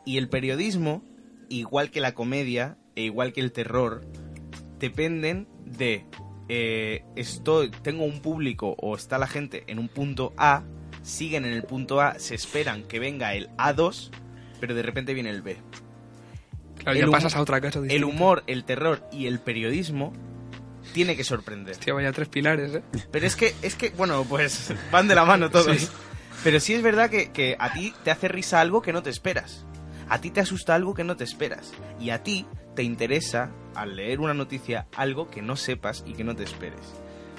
[0.06, 1.04] Y el periodismo,
[1.50, 4.06] igual que la comedia e igual que el terror,
[4.80, 6.06] dependen de
[6.50, 10.64] eh, estoy, tengo un público o está la gente en un punto A,
[11.04, 14.10] siguen en el punto A, se esperan que venga el A2,
[14.60, 15.58] pero de repente viene el B.
[16.78, 20.14] Claro, ya hum- pasas a otra cosa El humor, el terror y el periodismo
[20.94, 21.74] tiene que sorprender.
[21.76, 22.84] Hostia, vaya tres pilares, ¿eh?
[23.12, 25.78] Pero es que, es que, bueno, pues van de la mano todos.
[25.78, 25.88] Sí.
[26.44, 29.10] Pero sí es verdad que, que a ti te hace risa algo que no te
[29.10, 29.66] esperas.
[30.08, 31.74] A ti te asusta algo que no te esperas.
[32.00, 36.24] Y a ti te interesa, al leer una noticia, algo que no sepas y que
[36.24, 36.80] no te esperes.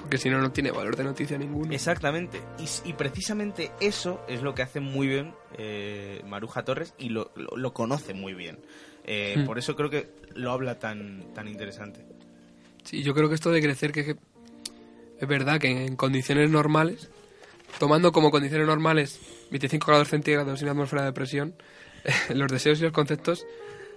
[0.01, 1.73] Porque si no, no tiene valor de noticia ninguno.
[1.73, 2.41] Exactamente.
[2.85, 7.57] Y, precisamente eso es lo que hace muy bien eh, Maruja Torres y lo, lo-
[7.57, 8.59] lo conoce muy bien.
[9.05, 9.45] Eh, Hmm.
[9.47, 12.05] Por eso creo que lo habla tan, tan interesante.
[12.85, 14.17] Sí, yo creo que esto de crecer, que, que
[15.19, 17.11] es verdad que en condiciones normales,
[17.79, 21.55] tomando como condiciones normales 25 grados centígrados y una atmósfera de presión,
[22.35, 23.47] los deseos y los conceptos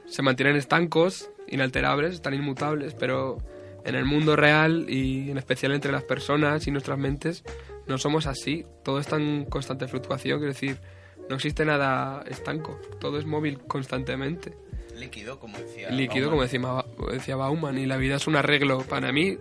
[0.05, 3.37] se mantienen estancos, inalterables, están inmutables, pero
[3.85, 7.43] en el mundo real y en especial entre las personas y nuestras mentes
[7.87, 8.65] no somos así.
[8.83, 10.79] Todo está en constante fluctuación, quiero decir,
[11.29, 14.53] no existe nada estanco, todo es móvil constantemente
[14.97, 15.89] Líquido, como decía.
[15.89, 16.61] líquido, como decía,
[17.11, 18.81] decía Bauman, y la vida es un arreglo.
[18.81, 19.37] Para mí,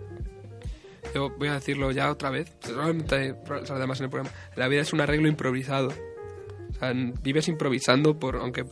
[1.13, 4.81] yo voy a decirlo ya otra vez, probablemente saldrá más en el programa, la vida
[4.81, 5.89] es un arreglo improvisado.
[5.89, 8.65] O sea, vives improvisando, por aunque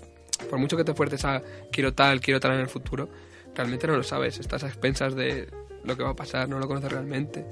[0.52, 3.08] por mucho que te fuerces a quiero tal, quiero tal en el futuro,
[3.56, 5.48] realmente no lo sabes, estás a expensas de
[5.86, 7.46] lo que va a pasar, no lo conoces realmente.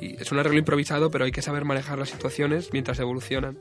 [0.00, 3.58] Y es un arreglo improvisado, pero hay que saber manejar las situaciones mientras evolucionan.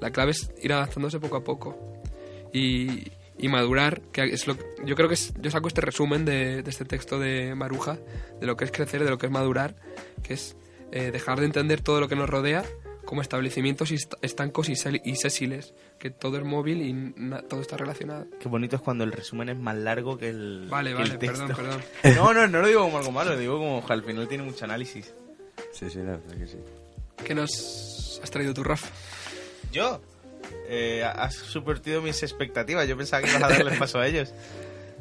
[0.00, 1.76] La clave es ir adaptándose poco a poco
[2.52, 6.70] y, y madurar, que es lo yo creo que yo saco este resumen de, de
[6.70, 7.98] este texto de Maruja,
[8.40, 9.74] de lo que es crecer, de lo que es madurar,
[10.22, 10.56] que es
[10.92, 12.62] eh, dejar de entender todo lo que nos rodea
[13.08, 17.14] como establecimientos est- estancos y, sésiles, que todo es móvil y
[17.48, 18.26] todo está relacionado.
[18.38, 21.18] Qué bonito es cuando el resumen es más largo que el, Vale, que el vale,
[21.18, 21.46] texto.
[21.46, 22.16] perdón, perdón.
[22.22, 24.44] No, no, no lo digo como algo malo, lo digo como que al final tiene
[24.44, 25.14] mucho análisis.
[25.72, 26.58] Sí, sí, la verdad que sí.
[27.24, 28.88] ¿Qué nos has traído tú, Rafa?
[29.72, 30.02] ¿Yo?
[30.68, 32.86] Eh, has subvertido mis expectativas.
[32.86, 34.34] Yo pensaba que ibas a darles paso a ellos.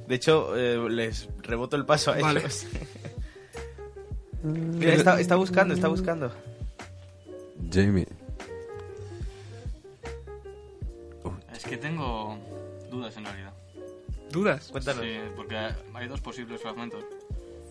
[0.07, 2.39] De hecho, eh, les reboto el paso a Vale.
[2.39, 2.65] ellos.
[4.43, 6.31] Mira, está, está buscando, está buscando.
[7.71, 8.07] Jamie.
[11.53, 12.37] Es que tengo
[12.91, 13.53] dudas en realidad.
[14.31, 14.69] ¿Dudas?
[14.71, 15.03] Cuéntanos.
[15.03, 17.03] Sí, porque hay dos posibles fragmentos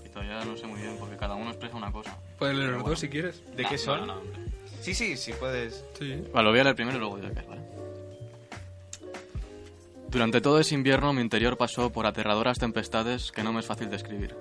[0.05, 2.17] y todavía no sé muy bien porque cada uno expresa una cosa.
[2.39, 2.91] Puedes leer los bueno.
[2.91, 3.43] dos si quieres.
[3.57, 4.01] ¿De qué son?
[4.01, 4.41] no, no, hombre.
[4.81, 5.85] Sí, sí, sí, puedes.
[5.99, 6.23] Sí.
[6.33, 7.63] Vale, lo voy a leer primero y luego ya que, ¿vale?
[10.09, 13.91] Durante todo ese invierno mi interior pasó por aterradoras tempestades que no me es fácil
[13.91, 14.37] describir.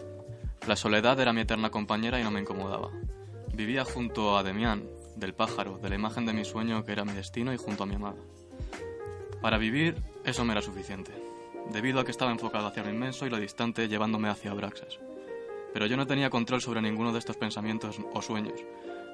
[0.67, 2.89] La soledad era mi eterna compañera y no me incomodaba.
[3.53, 4.83] Vivía junto a Demián,
[5.15, 7.85] del pájaro, de la imagen de mi sueño que era mi destino y junto a
[7.85, 8.21] mi amada.
[9.41, 11.11] Para vivir eso me era suficiente,
[11.71, 14.99] debido a que estaba enfocado hacia lo inmenso y lo distante llevándome hacia Abraxas.
[15.73, 18.59] Pero yo no tenía control sobre ninguno de estos pensamientos o sueños.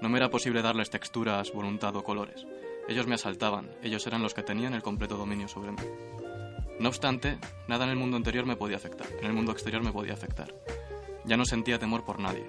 [0.02, 2.46] No me era posible darles texturas, voluntad o colores.
[2.88, 5.84] Ellos me asaltaban, ellos eran los que tenían el completo dominio sobre mí.
[6.80, 7.38] No obstante,
[7.68, 10.54] nada en el mundo interior me podía afectar, en el mundo exterior me podía afectar.
[11.26, 12.46] Ya no sentía temor por nadie.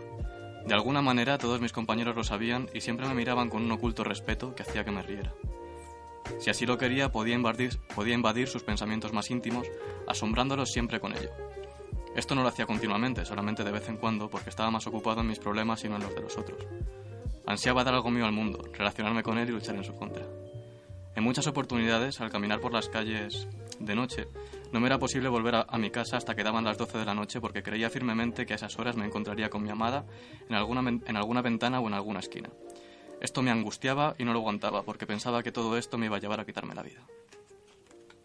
[0.66, 4.04] De alguna manera todos mis compañeros lo sabían y siempre me miraban con un oculto
[4.04, 5.32] respeto que hacía que me riera.
[6.38, 9.66] Si así lo quería, podía invadir, podía invadir sus pensamientos más íntimos,
[10.06, 11.30] asombrándolos siempre con ello.
[12.14, 15.28] Esto no lo hacía continuamente, solamente de vez en cuando, porque estaba más ocupado en
[15.28, 16.58] mis problemas y no en los de los otros.
[17.46, 20.24] Ansiaba dar algo mío al mundo, relacionarme con él y luchar en su contra.
[21.14, 23.48] En muchas oportunidades, al caminar por las calles
[23.78, 24.28] de noche,
[24.72, 27.04] no me era posible volver a, a mi casa hasta que daban las 12 de
[27.04, 30.04] la noche porque creía firmemente que a esas horas me encontraría con mi amada
[30.48, 32.48] en alguna, en alguna ventana o en alguna esquina.
[33.20, 36.20] Esto me angustiaba y no lo aguantaba porque pensaba que todo esto me iba a
[36.20, 37.00] llevar a quitarme la vida.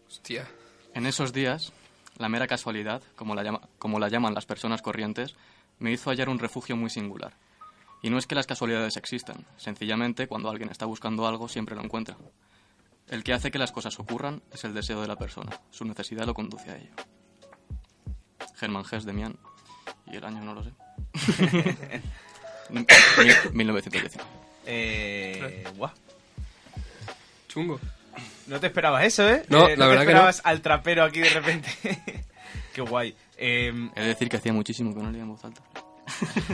[0.08, 0.48] Hostia.
[0.94, 1.72] En esos días,
[2.18, 5.36] la mera casualidad, como la, llama- como la llaman las personas corrientes,
[5.78, 7.34] me hizo hallar un refugio muy singular.
[8.02, 11.82] Y no es que las casualidades existan, sencillamente cuando alguien está buscando algo siempre lo
[11.82, 12.16] encuentra.
[13.10, 16.26] El que hace que las cosas ocurran es el deseo de la persona, su necesidad
[16.26, 16.90] lo conduce a ello.
[18.56, 19.36] Germán Hess de Mian,
[20.06, 20.70] y el año no lo sé.
[22.70, 22.86] Mil-
[23.52, 24.24] 1919.
[24.66, 25.90] Eh, guau.
[27.48, 27.80] Chungo.
[28.46, 29.44] No te esperabas eso, ¿eh?
[29.48, 31.68] No, Eh, la te verdad que esperabas al trapero aquí de repente.
[32.74, 33.14] Qué guay.
[33.38, 35.62] Eh, He de decir que hacía muchísimo que no leía en voz alta.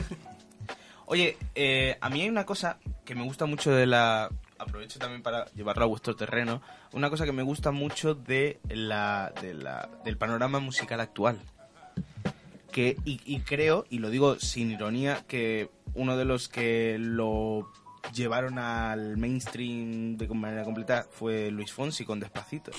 [1.07, 4.29] Oye, eh, a mí hay una cosa que me gusta mucho de la...
[4.57, 6.61] Aprovecho también para llevarlo a vuestro terreno.
[6.93, 11.39] Una cosa que me gusta mucho de la, de la- del panorama musical actual.
[12.71, 17.69] Que, y, y creo, y lo digo sin ironía, que uno de los que lo
[18.13, 22.71] llevaron al mainstream de manera completa fue Luis Fonsi con Despacito.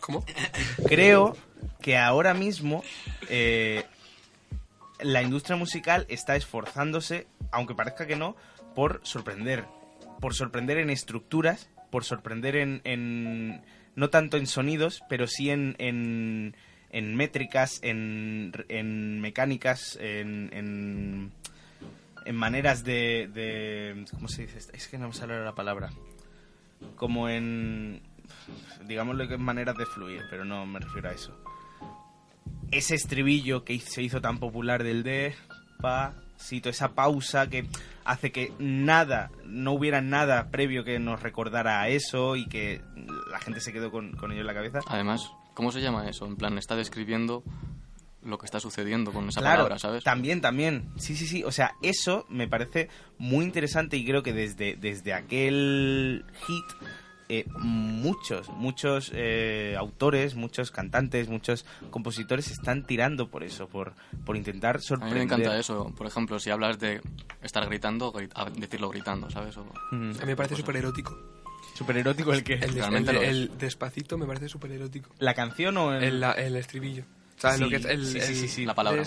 [0.00, 0.24] ¿Cómo?
[0.86, 1.36] Creo
[1.80, 2.82] que ahora mismo
[3.28, 3.84] eh,
[5.00, 8.36] la industria musical está esforzándose, aunque parezca que no,
[8.74, 9.64] por sorprender.
[10.20, 12.80] Por sorprender en estructuras, por sorprender en.
[12.84, 13.62] en-
[13.96, 16.54] no tanto en sonidos, pero sí en, en,
[16.90, 21.32] en métricas, en, en mecánicas, en, en,
[22.24, 24.04] en maneras de, de...
[24.12, 24.58] ¿Cómo se dice?
[24.72, 25.90] Es que no me sale la palabra.
[26.94, 28.00] Como en...
[28.86, 31.36] Digámoslo que en maneras de fluir, pero no me refiero a eso.
[32.70, 35.34] Ese estribillo que se hizo tan popular del de...
[35.80, 37.66] Pa, Sito, esa pausa que
[38.08, 42.80] hace que nada, no hubiera nada previo que nos recordara a eso y que
[43.30, 44.80] la gente se quedó con, con ello en la cabeza.
[44.88, 46.26] Además, ¿cómo se llama eso?
[46.26, 47.42] En plan, está describiendo
[48.24, 50.02] lo que está sucediendo con esa Claro, palabra, ¿sabes?
[50.04, 50.90] También, también.
[50.96, 51.44] Sí, sí, sí.
[51.44, 56.64] O sea, eso me parece muy interesante y creo que desde, desde aquel hit
[57.28, 63.92] eh, muchos, muchos eh, autores, muchos cantantes, muchos compositores están tirando por eso, por,
[64.24, 65.18] por intentar A mí sorprender.
[65.18, 65.92] me encanta eso.
[65.96, 67.00] Por ejemplo, si hablas de
[67.42, 69.56] estar gritando, grit- a- decirlo gritando, ¿sabes?
[69.56, 71.16] O- A mí me parece súper erótico.
[71.74, 72.86] ¿Súper erótico el que El, des-
[73.22, 75.10] el- despacito me parece súper erótico.
[75.18, 76.02] ¿La canción o el...?
[76.02, 77.04] El, la- el estribillo.
[77.36, 78.64] ¿Sabes Sí, lo que es el, sí, sí, el- sí, sí.
[78.66, 79.02] La palabra.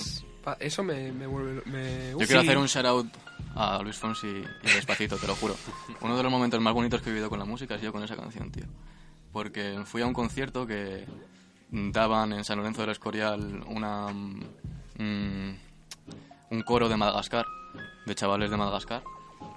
[0.59, 1.61] eso me, me vuelve...
[1.65, 2.47] Me, Yo quiero sí.
[2.47, 3.07] hacer un shout out
[3.55, 5.55] a Luis Fonsi y Despacito, te lo juro.
[6.01, 8.03] Uno de los momentos más bonitos que he vivido con la música ha sido con
[8.03, 8.65] esa canción, tío.
[9.31, 11.05] Porque fui a un concierto que
[11.69, 15.55] daban en San Lorenzo del Escorial una, mm,
[16.49, 17.45] un coro de Madagascar,
[18.05, 19.03] de chavales de Madagascar,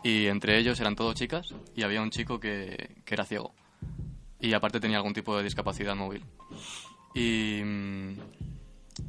[0.02, 3.54] y entre ellos eran todos chicas y había un chico que, que era ciego.
[4.40, 6.24] Y aparte tenía algún tipo de discapacidad móvil.
[7.14, 8.18] Y, mm,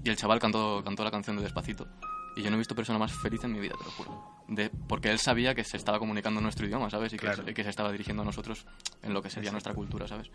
[0.04, 1.88] y el chaval cantó, cantó la canción de Despacito.
[2.36, 4.36] Y yo no he visto persona más feliz en mi vida, te lo juro.
[4.48, 7.14] De, porque él sabía que se estaba comunicando en nuestro idioma, ¿sabes?
[7.14, 7.50] Y que, Claro.
[7.50, 8.66] y que se estaba dirigiendo a nosotros
[9.02, 10.30] en lo que sería nuestra cultura, ¿sabes?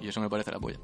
[0.00, 0.78] Y eso me parece la polla.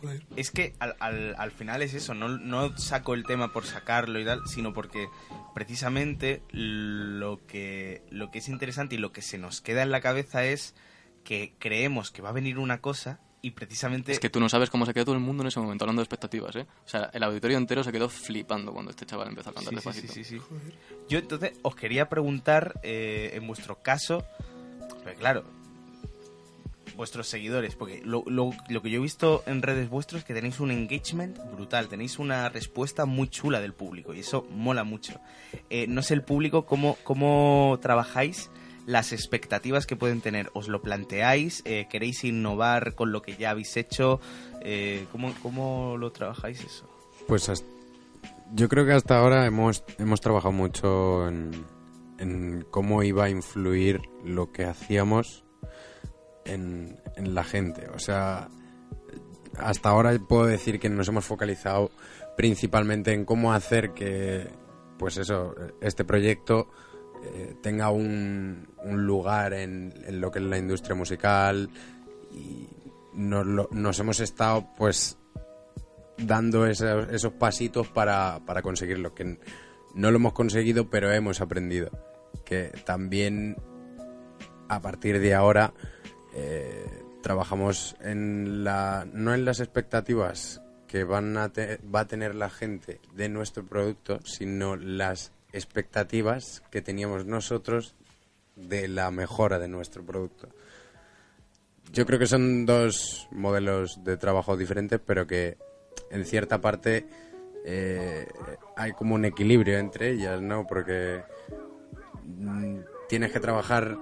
[0.00, 0.24] Joder.
[0.36, 4.18] Es que al, al, al final es eso, no, no saco el tema por sacarlo
[4.18, 5.08] y tal, sino porque
[5.54, 10.00] precisamente lo que, lo que es interesante y lo que se nos queda en la
[10.00, 10.74] cabeza es
[11.22, 14.12] que creemos que va a venir una cosa y precisamente...
[14.12, 16.00] Es que tú no sabes cómo se quedó todo el mundo en ese momento, hablando
[16.00, 16.66] de expectativas, ¿eh?
[16.84, 19.80] O sea, el auditorio entero se quedó flipando cuando este chaval empezó a cantar Sí,
[19.80, 20.12] sí, Despacito.
[20.12, 20.44] sí, sí, sí.
[21.08, 24.24] Yo entonces os quería preguntar, eh, en vuestro caso,
[25.02, 25.44] porque claro,
[26.96, 30.32] vuestros seguidores, porque lo, lo- lo que yo he visto en redes vuestros es que
[30.32, 35.20] tenéis un engagement brutal, tenéis una respuesta muy chula del público y eso mola mucho.
[35.70, 38.48] Eh, no sé el público cómo, cómo trabajáis
[38.86, 40.50] las expectativas que pueden tener.
[40.54, 41.62] ¿Os lo planteáis?
[41.64, 44.20] Eh, ¿Queréis innovar con lo que ya habéis hecho?
[44.60, 46.88] Eh, ¿cómo, ¿Cómo lo trabajáis eso?
[47.26, 47.50] Pues
[48.52, 51.52] yo creo que hasta ahora hemos, hemos trabajado mucho en,
[52.18, 55.44] en cómo iba a influir lo que hacíamos
[56.44, 57.88] en, en la gente.
[57.94, 58.48] O sea,
[59.58, 61.90] hasta ahora puedo decir que nos hemos focalizado
[62.36, 64.48] principalmente en cómo hacer que,
[64.98, 66.68] pues eso, este proyecto
[67.24, 71.70] eh, tenga un, lugar en, lo que es la industria musical
[72.32, 72.68] y
[73.14, 75.16] nos, hemos estado pues
[76.18, 79.38] dando esos, pasitos para, para conseguirlo, que
[79.94, 81.90] no lo hemos conseguido, pero hemos aprendido.
[82.44, 83.56] Que también
[84.68, 85.72] a partir de ahora
[86.34, 91.50] eh, trabajamos en la, no en las expectativas que van a
[91.92, 97.94] va a tener la gente de nuestro producto, sino las expectativas que teníamos nosotros
[98.56, 100.48] de la mejora de nuestro producto.
[101.92, 105.56] Yo creo que son dos modelos de trabajo diferentes, pero que
[106.10, 107.06] en cierta parte
[107.64, 108.26] eh,
[108.76, 110.66] hay como un equilibrio entre ellas, ¿no?
[110.66, 111.22] Porque
[112.24, 113.96] mm, tienes que trabajar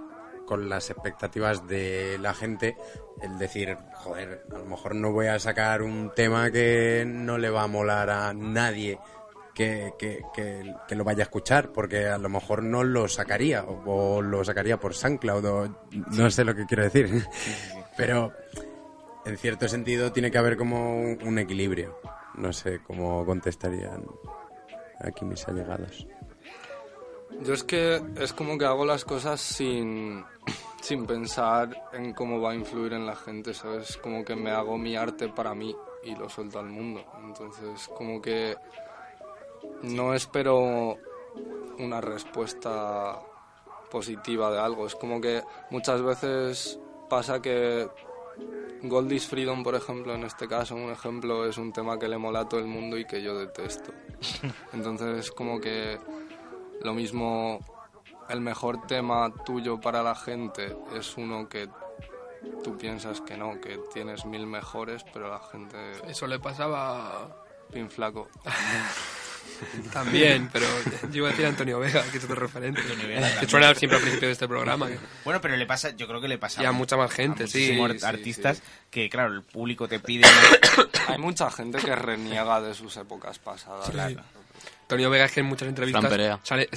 [0.46, 2.76] con las expectativas de la gente,
[3.20, 7.50] el decir, joder, a lo mejor no voy a sacar un tema que no le
[7.50, 8.98] va a molar a nadie
[9.54, 13.64] que, que, que- que lo vaya a escuchar, porque a lo mejor no lo sacaría,
[13.64, 15.68] o, o lo sacaría por SoundCloud, o
[16.16, 17.26] no sé lo que quiero decir.
[17.96, 18.32] Pero
[19.24, 21.98] en cierto sentido tiene que haber como un, un equilibrio.
[22.34, 24.04] No sé cómo contestarían
[25.00, 26.06] aquí mis allegados.
[27.42, 30.24] Yo es que es como que hago las cosas sin,
[30.80, 33.96] sin pensar en cómo va a influir en la gente, ¿sabes?
[33.98, 37.04] Como que me hago mi arte para mí y lo suelto al mundo.
[37.24, 38.56] Entonces, como que
[39.82, 40.96] no espero
[41.78, 43.20] una respuesta
[43.90, 44.86] positiva de algo.
[44.86, 47.88] Es como que muchas veces pasa que
[48.82, 52.40] Goldie's Freedom, por ejemplo, en este caso, un ejemplo, es un tema que le mola
[52.40, 53.92] a todo el mundo y que yo detesto.
[54.72, 55.98] Entonces, como que
[56.80, 57.60] lo mismo,
[58.28, 61.68] el mejor tema tuyo para la gente es uno que
[62.64, 65.76] tú piensas que no, que tienes mil mejores, pero la gente...
[66.08, 67.36] Eso le pasaba...
[67.70, 68.28] Pin flaco.
[69.92, 70.66] También, pero
[71.10, 72.80] yo iba a decir Antonio Vega, que es otro referente.
[73.06, 74.88] Vega Que suena siempre al principio de este programa.
[74.88, 77.44] que- Bueno, pero le pasa, yo creo que le pasa Y a mucha más gente,
[77.44, 80.24] a sí, artistas que, claro, el público te pide.
[81.08, 83.86] Hay mucha gente que reniega de sus épocas pasadas.
[83.86, 84.16] Sí.
[84.82, 86.38] Antonio Vega es que en muchas entrevistas Perea.
[86.42, 86.68] sale,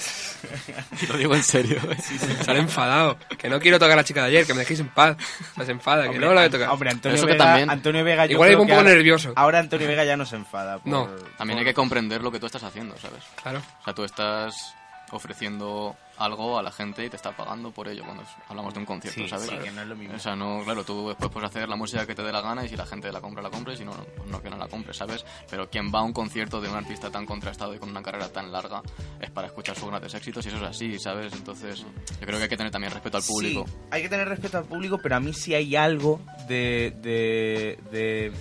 [1.10, 1.78] Lo digo en serio.
[1.92, 1.98] ¿eh?
[2.46, 3.18] sale enfadado.
[3.38, 5.18] Que no quiero tocar a la chica de ayer, que me dejéis en paz.
[5.52, 6.70] O sea, se enfada, que Hombre, no la voy a tocar.
[6.70, 8.94] Hombre, Antonio Eso que Vega, también- Antonio Vega yo Igual iba un que poco ahora-
[8.96, 9.34] nervioso.
[9.36, 10.80] Ahora Antonio Vega ya no se enfada.
[10.80, 11.10] por- No.
[11.38, 13.24] También hay que comprender lo que tú estás haciendo, ¿sabes?
[13.42, 13.62] Claro.
[13.82, 14.74] O sea, tú estás
[15.12, 18.86] ofreciendo algo a la gente y te está pagando por ello cuando hablamos de un
[18.86, 19.50] concierto, Sí, ¿sabes?
[19.50, 20.16] sí, que no es lo mismo.
[20.16, 22.64] O sea, no, claro, tú después puedes hacer la música que te dé la gana
[22.66, 24.50] y si la gente la compra, la compra y si no, no, pues no que
[24.50, 25.26] no la compre, ¿sabes?
[25.50, 28.30] Pero quien va a un concierto de un artista tan contrastado y con una carrera
[28.30, 28.82] tan larga
[29.20, 31.34] es para escuchar sus grandes éxitos y eso es así, ¿sabes?
[31.34, 33.66] Entonces, yo creo que hay que tener también respeto al público.
[33.68, 36.94] Sí, hay que tener respeto al público, pero a mí sí hay algo de.
[37.02, 38.32] de, de-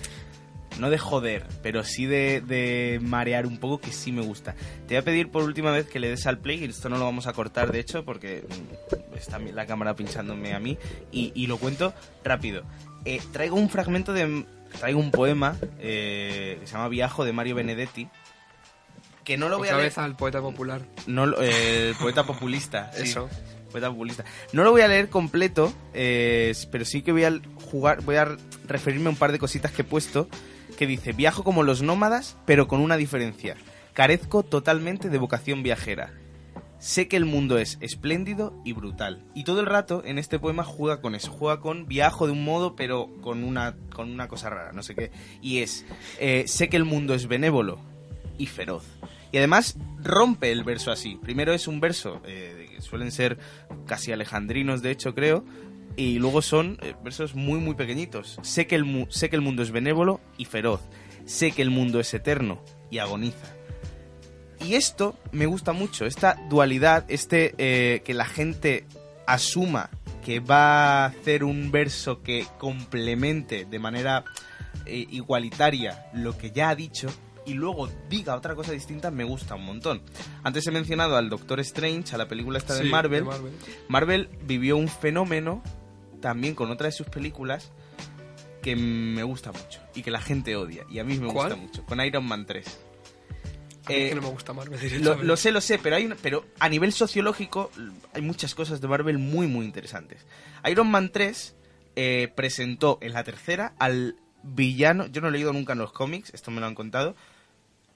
[0.79, 4.55] no de joder, pero sí de, de marear un poco que sí me gusta.
[4.87, 6.97] Te voy a pedir por última vez que le des al play, y esto no
[6.97, 10.77] lo vamos a cortar de hecho, porque mm, está la cámara pinchándome a mí,
[11.11, 12.63] y, y lo cuento rápido.
[13.05, 14.45] Eh, traigo un fragmento de.
[14.79, 18.09] Traigo un poema eh, que se llama Viajo de Mario Benedetti.
[19.23, 19.85] Que no lo voy a leer.
[19.85, 20.81] vez al poeta popular.
[21.07, 22.91] No, eh, el poeta populista.
[22.93, 23.03] sí.
[23.03, 23.29] Eso.
[23.71, 24.25] Poeta populista.
[24.53, 29.07] No lo voy a leer completo, pero sí que voy a jugar, voy a referirme
[29.07, 30.27] a un par de cositas que he puesto.
[30.75, 33.55] Que dice, viajo como los nómadas, pero con una diferencia.
[33.93, 36.13] Carezco totalmente de vocación viajera.
[36.79, 39.23] Sé que el mundo es espléndido y brutal.
[39.33, 41.31] Y todo el rato en este poema juega con eso.
[41.31, 44.95] Juega con viajo de un modo, pero con una, con una cosa rara, no sé
[44.95, 45.11] qué.
[45.41, 45.85] Y es,
[46.19, 47.79] eh, sé que el mundo es benévolo
[48.37, 48.83] y feroz.
[49.31, 51.17] Y además rompe el verso así.
[51.21, 53.37] Primero es un verso eh, suelen ser
[53.85, 55.43] casi alejandrinos, de hecho, creo.
[55.97, 58.37] Y luego son eh, versos muy, muy pequeñitos.
[58.41, 60.81] Sé que, el mu- sé que el mundo es benévolo y feroz.
[61.25, 63.47] Sé que el mundo es eterno y agoniza.
[64.59, 68.85] Y esto me gusta mucho, esta dualidad, este eh, que la gente
[69.27, 69.89] asuma
[70.23, 74.23] que va a hacer un verso que complemente de manera
[74.85, 77.07] eh, igualitaria lo que ya ha dicho
[77.45, 80.01] y luego diga otra cosa distinta, me gusta un montón.
[80.43, 83.23] Antes he mencionado al Doctor Strange, a la película esta de, Sí, Marvel.
[83.23, 83.51] de Marvel.
[83.87, 85.61] Marvel vivió un fenómeno
[86.21, 87.71] también con otra de sus películas
[88.61, 90.85] que me gusta mucho y que la gente odia.
[90.89, 91.49] Y a mí me ¿Cuál?
[91.49, 91.85] gusta mucho.
[91.85, 92.65] Con Iron Man 3.
[92.67, 96.09] A mí es Eh, que no me gusta Marvel lo, sé, lo sé, pero, hay
[96.21, 97.69] pero a nivel sociológico
[98.13, 100.25] hay muchas cosas de Marvel muy, muy interesantes.
[100.67, 101.55] Iron Man 3
[101.95, 106.31] eh, presentó en la tercera al villano, yo no he leído nunca en los cómics,
[106.33, 107.15] esto me lo han contado,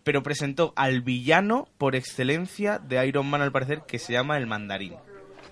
[0.04, 4.46] pero presentó al villano por excelencia de Iron Man al parecer, que se llama el
[4.46, 4.94] mandarín.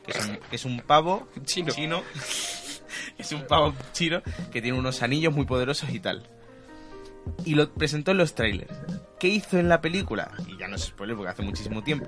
[0.08, 2.04] Que es un, que es un pavo Chino.
[3.18, 6.24] es un pavo chino que tiene unos anillos muy poderosos y tal.
[7.46, 8.74] Y lo presentó en los trailers.
[9.20, 10.32] ¿Qué hizo en la película?
[10.48, 12.08] Y ya no es spoiler porque hace muchísimo tiempo.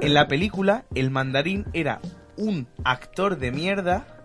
[0.00, 2.00] En la película, el mandarín era
[2.36, 4.21] un actor de mierda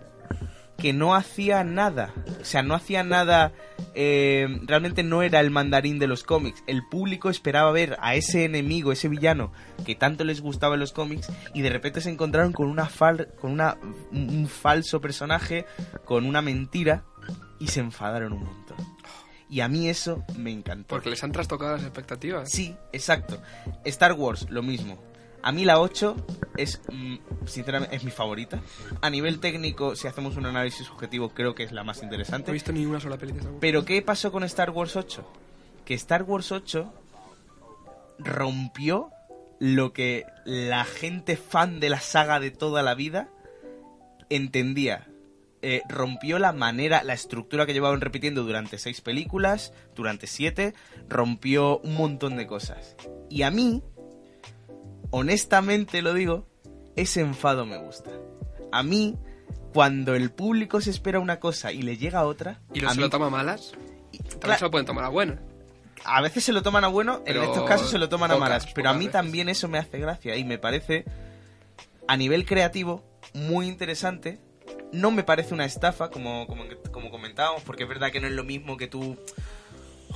[0.78, 2.14] que no hacía nada.
[2.42, 3.52] O sea, no hacía nada.
[3.96, 6.64] eh, realmente no era el mandarín de los cómics.
[6.68, 9.52] El público esperaba ver a ese enemigo, ese villano
[9.86, 13.30] que tanto les gustaba en los cómics, y de repente se encontraron con una fal
[13.40, 13.78] con una
[14.12, 15.66] un un falso personaje,
[16.06, 17.04] con una mentira,
[17.60, 18.78] y se enfadaron un montón.
[19.50, 20.88] Y a mí eso me encantó.
[20.90, 22.52] Porque les han trastocado las expectativas.
[22.52, 23.42] Sí, exacto.
[23.86, 25.02] Star Wars, lo mismo.
[25.44, 26.16] A mí la 8
[26.58, 27.16] es, mm,
[27.46, 28.62] sinceramente, es mi favorita.
[29.02, 32.52] A nivel técnico, si hacemos un análisis objetivo, creo que es la más No interesante.
[32.52, 33.62] he visto ni una sola peli de Star Wars.
[33.62, 35.26] Pero ¿qué pasó con Star Wars 8?
[35.86, 36.92] Que Star Wars 8
[38.20, 39.10] rompió
[39.60, 43.30] lo que la gente fan de la saga de toda la vida
[44.30, 45.08] entendía.
[45.64, 50.76] Eh, rompió la manera, la estructura que llevaban repitiendo durante seis películas, durante siete,
[51.10, 52.96] rompió un montón de cosas.
[53.30, 53.82] Y a mí,
[55.12, 56.48] honestamente lo digo,
[56.96, 58.12] ese enfado me gusta.
[58.72, 59.18] A mí,
[59.74, 63.02] cuando el público se espera una cosa y le llega otra, ¿Y a se mí-
[63.02, 63.72] lo toma malas?
[64.12, 64.60] También Claro.
[64.60, 65.40] se lo pueden tomar a buena.
[66.06, 68.38] a veces se lo toman a bueno, Pero en estos casos se lo toman a
[68.38, 68.68] malas.
[68.74, 69.12] Pero a mí veces.
[69.14, 71.04] también eso me hace gracia y me parece,
[72.08, 73.04] a nivel creativo,
[73.34, 74.40] muy interesante.
[74.94, 78.34] No me parece una estafa, como, como, como comentábamos, porque es verdad que no es
[78.34, 79.18] lo mismo que tú...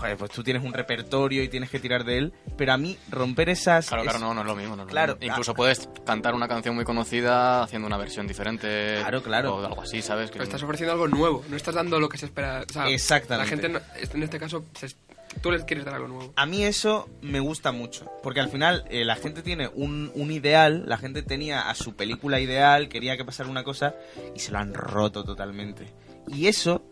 [0.02, 2.34] Joder, pues tú tienes un repertorio y tienes que tirar de él.
[2.58, 3.88] Pero a mí, romper esas...
[3.88, 4.76] Claro, claro, no, no es lo mismo.
[4.76, 5.28] no es lo Claro, mismo.
[5.28, 8.96] Incluso puedes cantar una canción muy conocida haciendo una versión diferente.
[9.00, 9.56] Claro, claro.
[9.58, 10.28] O algo así, ¿sabes?
[10.32, 11.44] Que- Pero estás ofreciendo algo nuevo.
[11.50, 12.66] No estás dando lo que se espera.
[12.68, 13.46] O sea, Exactamente.
[13.56, 14.96] La gente, no- en este caso, se-
[15.42, 16.34] tú les quieres dar algo nuevo.
[16.36, 20.32] A mí eso me gusta mucho, porque al final eh, la gente tiene un, un
[20.32, 23.96] ideal, la gente tenía a su película ideal, quería que pasara una cosa
[24.36, 25.88] y se lo han roto totalmente.
[26.28, 26.84] Y eso,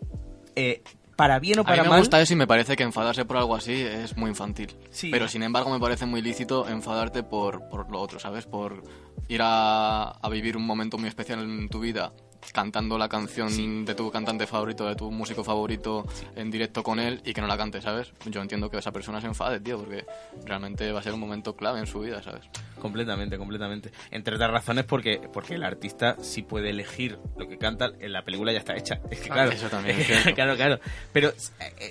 [0.56, 0.82] eh,
[1.20, 1.98] para bien o A para mí me mal.
[2.00, 4.74] gusta eso y me parece que enfadarse por algo así es muy infantil.
[4.90, 5.10] Sí.
[5.10, 8.46] Pero sin embargo me parece muy lícito enfadarte por, por lo otro, ¿sabes?
[8.46, 8.82] Por
[9.28, 12.12] ir a, a vivir un momento muy especial en tu vida
[12.52, 17.20] cantando la canción de tu cantante favorito, de tu músico favorito en directo con él
[17.24, 18.12] y que no la cante, ¿sabes?
[18.26, 20.04] Yo entiendo que esa persona se enfade, tío, porque
[20.44, 22.42] realmente va a ser un momento clave en su vida, ¿sabes?
[22.80, 23.92] Completamente, completamente.
[24.10, 28.22] Entre otras razones porque, porque el artista sí puede elegir lo que canta, en la
[28.24, 29.00] película ya está hecha.
[29.10, 30.80] Es que Ah, claro, eso también es claro, claro.
[31.12, 31.32] Pero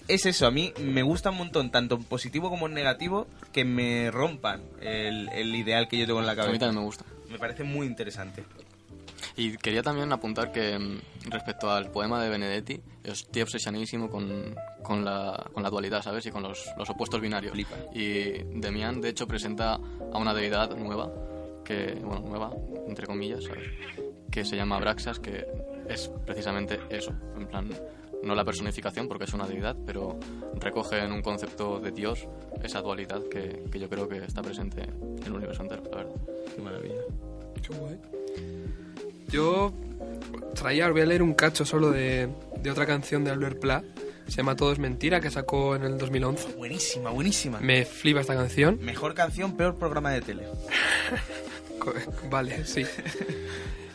[0.08, 3.66] es eso, a mí me gusta un montón, tanto en positivo como en negativo, que
[3.66, 6.52] me rompan el, el ideal que yo tengo en la A cabeza.
[6.54, 7.06] mí también me gusta.
[7.30, 8.44] Me parece muy interesante.
[9.40, 15.06] Y quería también apuntar que mm, respecto al poema de Benedetti, estoy obsesionadísimo con, con,
[15.06, 16.26] la, con la dualidad, ¿sabes?
[16.26, 17.58] Y con los, los opuestos binarios.
[17.94, 21.10] Y Demian, de hecho, presenta a una deidad nueva,
[21.64, 22.52] que, bueno, nueva,
[22.86, 23.70] entre comillas, ¿sabes?
[24.30, 25.48] Que se llama Abraxas, que
[25.88, 27.70] es precisamente eso, en plan,
[28.22, 30.20] no la personificación porque es una deidad, pero
[30.56, 32.28] recoge en un concepto de Dios
[32.62, 36.16] esa dualidad que, que yo creo que está presente en el universo entero, la verdad.
[36.54, 37.02] Qué maravilla.
[37.66, 38.89] Qué guay.
[39.30, 39.74] Yo
[40.56, 42.30] traía, voy a leer un cacho solo de,
[42.62, 43.84] de otra canción de Albert Pla.
[44.28, 46.54] Se llama Todo es mentira, que sacó en el 2011.
[46.54, 47.60] Buenísima, buenísima.
[47.60, 48.78] Me flipa esta canción.
[48.82, 50.44] Mejor canción, peor programa de tele.
[52.30, 52.86] Vale, sí.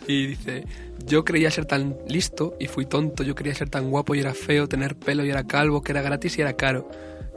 [0.06, 0.64] Y dice,
[1.06, 4.34] yo creía ser tan listo y fui tonto, yo creía ser tan guapo y era
[4.34, 6.90] feo, tener pelo y era calvo, que era gratis y era caro.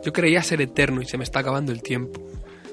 [0.04, 2.22] Yo creía ser eterno y se me está acabando el tiempo.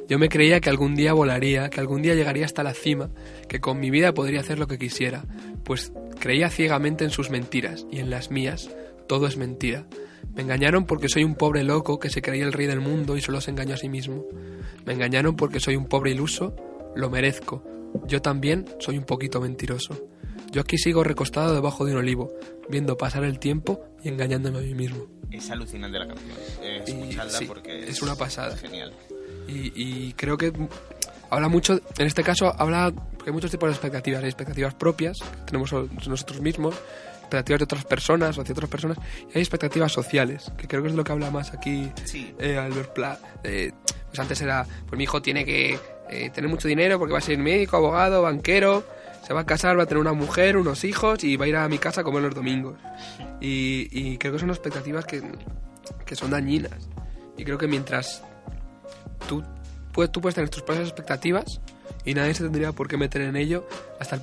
[0.08, 3.10] Yo me creía que algún día volaría, que algún día llegaría hasta la cima,
[3.48, 5.24] que con mi vida podría hacer lo que quisiera,
[5.64, 8.70] pues creía ciegamente en sus mentiras y en las mías.
[9.06, 9.86] Todo es mentira.
[10.34, 13.20] Me engañaron porque soy un pobre loco que se creía el rey del mundo y
[13.20, 14.26] solo se engañó a sí mismo.
[14.84, 16.54] Me engañaron porque soy un pobre iluso,
[16.96, 17.62] lo merezco.
[18.06, 20.08] Yo también soy un poquito mentiroso.
[20.50, 22.32] Yo aquí sigo recostado debajo de un olivo,
[22.68, 25.06] viendo pasar el tiempo y engañándome a mí mismo.
[25.30, 26.36] Es alucinante la canción.
[26.62, 28.56] Escuchadla sí, porque es una pasada.
[28.56, 28.92] Genial.
[29.48, 30.52] Y, y creo que
[31.30, 35.18] habla mucho, en este caso habla, porque hay muchos tipos de expectativas, hay expectativas propias,
[35.20, 35.72] que tenemos
[36.06, 36.74] nosotros mismos,
[37.20, 38.98] expectativas de otras personas o hacia otras personas,
[39.32, 42.34] y hay expectativas sociales, que creo que es lo que habla más aquí Sí.
[42.38, 43.18] eh, Albert Pla.
[43.42, 43.72] Eh,
[44.08, 45.78] pues antes era, pues mi hijo tiene que
[46.10, 48.84] eh, tener mucho dinero porque va a ser médico, abogado, banquero,
[49.26, 51.56] se va a casar, va a tener una mujer, unos hijos y va a ir
[51.56, 52.78] a mi casa a comer los domingos.
[53.40, 55.22] Y, y creo que son expectativas que,
[56.04, 56.88] que son dañinas.
[57.38, 58.22] Y creo que mientras
[59.28, 59.42] tú,
[59.92, 61.60] puedes, tú puedes tener tus propias expectativas
[62.04, 63.66] y nadie se tendría por qué meter en ello
[64.00, 64.20] hasta,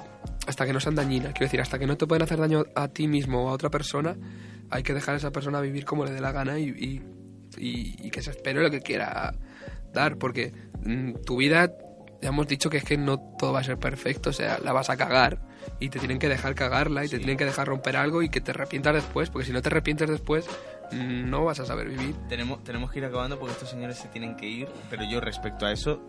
[0.48, 1.34] hasta que no sean dañinas.
[1.34, 3.70] Quiero decir, hasta que no te pueden hacer daño a ti mismo o a otra
[3.70, 4.16] persona,
[4.70, 7.02] hay que dejar a esa persona vivir como le dé la gana y, y,
[7.58, 9.34] y- y que se espere lo que quiera
[9.94, 11.72] dar, porque mm, tu vida,
[12.22, 14.72] ya hemos dicho que es que no todo va a ser perfecto, o sea, la
[14.72, 15.40] vas a cagar
[15.80, 18.40] y te tienen que dejar cagarla y te tienen que dejar romper algo y que
[18.42, 20.46] te arrepientas después, porque si no te arrepientes después,
[20.92, 22.16] no vas a saber vivir.
[22.30, 25.66] Tenemos, tenemos que ir acabando porque estos señores se tienen que ir, pero yo respecto
[25.66, 26.02] a eso,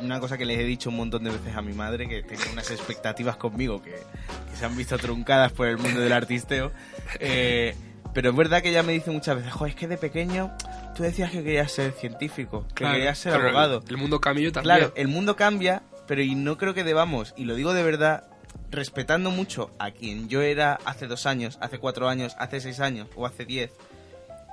[0.00, 2.46] una cosa que les he dicho un montón de veces a mi madre, que tenía
[2.52, 6.72] unas expectativas conmigo que, que se han visto truncadas por el mundo del artisteo,
[7.18, 7.74] eh,
[8.14, 10.52] pero es verdad que ella me dice muchas veces, jo, es que de pequeño
[10.94, 13.82] tú decías que querías ser científico, que Claro, querías ser abogado.
[13.86, 14.76] El, el mundo cambia yo también.
[14.76, 18.24] Claro, el mundo cambia, pero y no creo que debamos, y lo digo de verdad,
[18.70, 23.08] respetando mucho a quien yo era hace dos años, hace cuatro años, hace seis años
[23.16, 23.70] o hace diez,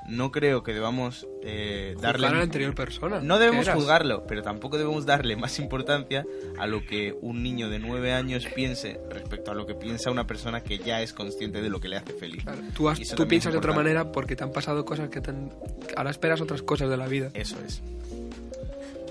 [0.08, 2.28] no creo que debamos eh, darle...
[2.28, 3.20] A la anterior persona.
[3.22, 6.26] No debemos juzgarlo, pero tampoco debemos darle más importancia
[6.58, 10.26] a lo que un niño de nueve años piense respecto a lo que piensa una
[10.26, 12.44] persona que ya es consciente de lo que le hace feliz.
[12.44, 15.52] Claro, Tú, has- piensas de otra manera porque te han pasado cosas que te han-
[15.96, 17.30] ahora esperas otras cosas de la vida.
[17.36, 17.82] Eso es.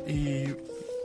[0.07, 0.47] Y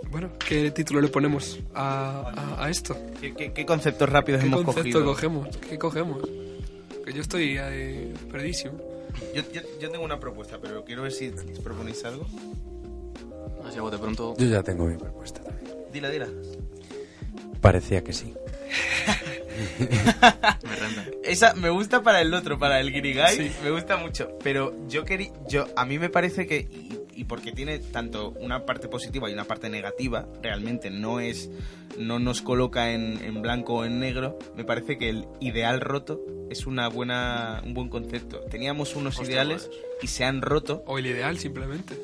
[0.09, 2.95] bueno, ¿qué título le ponemos a, a- a esto?
[3.19, 5.05] ¿Qué, qué- qué conceptos rápidos ¿Qué hemos concepto cogido?
[5.05, 5.57] cogemos?
[5.57, 6.21] ¿Qué cogemos?
[7.05, 8.73] Que yo estoy eh, perdísimo.
[9.33, 11.29] Yo, yo- yo tengo una propuesta, pero quiero ver si
[11.63, 12.25] proponéis algo.
[13.65, 14.35] Así bote pronto.
[14.37, 15.41] Yo ya tengo mi propuesta.
[15.91, 16.27] Dila, dila.
[17.61, 18.33] Parecía que sí.
[19.79, 21.05] Me renta.
[21.23, 23.51] Esa me gusta para el otro, para el Guirigay, Sí.
[23.63, 24.37] me gusta mucho.
[24.43, 28.65] Pero yo quería, yo a mí me parece que y, y porque tiene tanto una
[28.65, 31.49] parte positiva y una parte negativa, realmente no es,
[31.97, 34.37] no nos coloca en, en blanco o en negro.
[34.55, 38.39] Me parece que el ideal roto es una buena, un buen concepto.
[38.49, 39.69] Teníamos unos Hostia, ideales
[40.01, 40.83] y se han roto.
[40.85, 41.95] O el ideal, simplemente.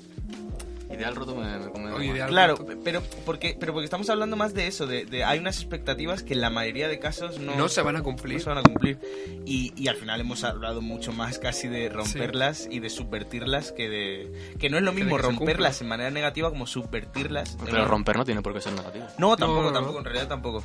[0.92, 2.30] Ideal roto me, ideal.
[2.30, 2.74] Claro, roto.
[2.84, 6.34] pero porque, pero porque estamos hablando más de eso, de, de- hay unas expectativas que
[6.34, 8.42] en la mayoría de casos no, No se van a no cumplir.
[8.42, 9.00] se van a cumplir.
[9.46, 13.88] Y, y al final hemos hablado mucho más casi de romperlas y de subvertirlas que
[13.88, 14.54] de...
[14.60, 17.52] Que no es lo mismo romperlas en manera negativa como subvertirlas.
[17.60, 19.06] Pero manera- romper no tiene por qué ser negativo.
[19.20, 20.64] No, tampoco, No, no, tampoco, en realidad tampoco.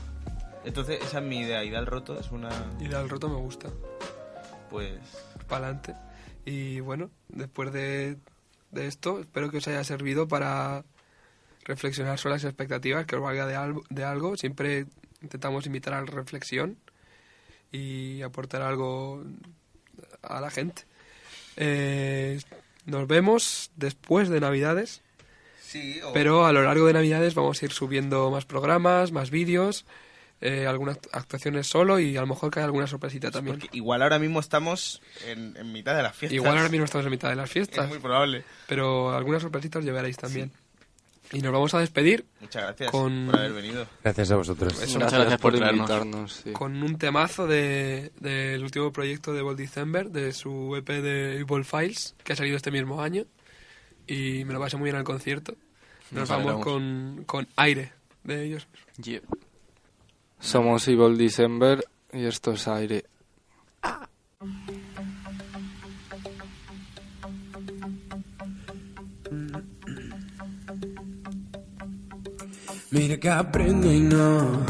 [0.64, 1.62] Entonces esa es mi idea.
[1.64, 2.49] Ideal roto es una...
[2.81, 3.68] Ideal roto me gusta.
[4.70, 4.93] Pues...
[5.49, 5.95] Para adelante.
[6.47, 8.16] Y bueno, después de,
[8.75, 10.85] de esto, espero que os haya servido para
[11.64, 14.37] reflexionar sobre las expectativas, que os valga de, algo- de algo.
[14.37, 14.87] Siempre
[15.22, 16.77] intentamos invitar a la reflexión
[17.72, 19.25] y aportar algo
[20.22, 20.83] a la gente.
[21.57, 22.41] Eh,
[22.87, 25.01] nos vemos después de Navidades.
[25.62, 29.31] Sí, o- Pero a lo largo de Navidades vamos a ir subiendo más programas, más
[29.31, 29.87] vídeos,
[30.41, 33.59] eh, algunas actuaciones solo y a lo mejor cae alguna sorpresita también.
[33.59, 36.35] Porque igual ahora mismo estamos en, en mitad de las fiestas.
[36.35, 37.85] Igual ahora mismo estamos en mitad de las fiestas.
[37.85, 38.45] Es muy probable.
[38.68, 40.53] Pero algunas sorpresitas llevaréis también.
[41.32, 43.87] Y nos vamos a despedir Muchas gracias con, por haber venido.
[44.05, 44.80] Gracias a vosotros.
[44.80, 45.89] Eso, Muchas gracias por traernos.
[45.91, 46.32] invitarnos.
[46.45, 46.53] sí.
[46.53, 51.64] con un temazo de- del último proyecto de Bold December, de su EP de Evil
[51.64, 53.24] Files, que ha salido este mismo año.
[54.07, 55.55] Y me lo pasé muy bien al concierto.
[56.11, 58.68] Nos Nos vamos con, con aire de ellos.
[59.03, 59.22] Yeah.
[60.45, 61.82] Somos Evil December
[62.12, 63.05] y esto es aire.
[72.90, 74.66] Mira que aprendo y no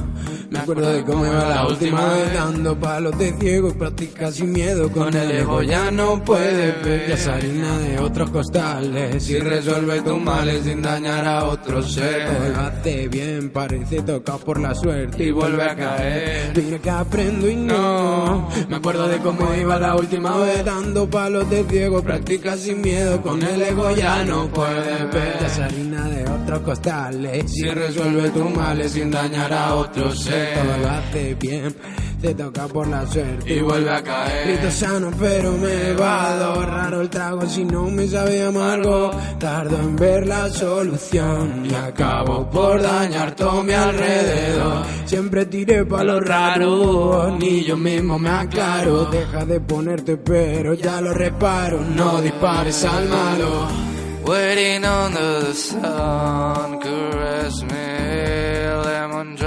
[0.50, 2.34] Me acuerdo de cómo iba la última vez.
[2.34, 4.90] Dando palos de ciego y prácticas sin miedo.
[4.90, 7.08] Con el ego ya no puedes ver.
[7.08, 12.56] Ya es harina de otros costales Y resuelve tus males sin dañar a otros seres
[12.56, 16.52] hace bien, parece tocado por la suerte Y vuelve a caer.
[16.56, 18.48] Mira que aprendo y no.
[18.68, 20.64] Me acuerdo de cómo iba la última vez.
[20.64, 23.20] Dando palos de ciego, prácticas sin miedo.
[23.22, 25.38] Con el ego ya no puedes ver.
[25.40, 30.33] Ya es harina de otros costales Si resuelve tus males sin dañar a otros seres
[30.54, 31.74] Todo lo hace bien,
[32.20, 34.48] te toca por la suerte Y vuelve a caer.
[34.48, 37.46] Grito sano pero me vado Raro el trago.
[37.46, 41.66] Si no me sabe amargo Tardo en ver la solución.
[41.66, 44.84] Y acabo por dañar todo mi alrededor.
[45.04, 49.06] Siempre tiré pa' lo raro Ni yo mismo me aclaro.
[49.06, 51.80] Deja de ponerte pero ya lo reparo.
[51.80, 53.94] No dispares al malo.
[54.26, 57.83] Waiting under the sun, caress me,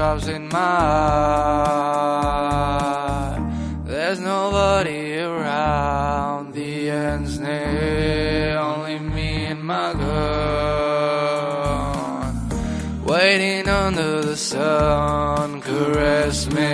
[0.08, 0.60] drops in my
[1.70, 3.36] eye.
[3.84, 10.08] There's nobody around, the end's near, only me and my gun.
[13.04, 16.70] Waiting under the sun, caress me,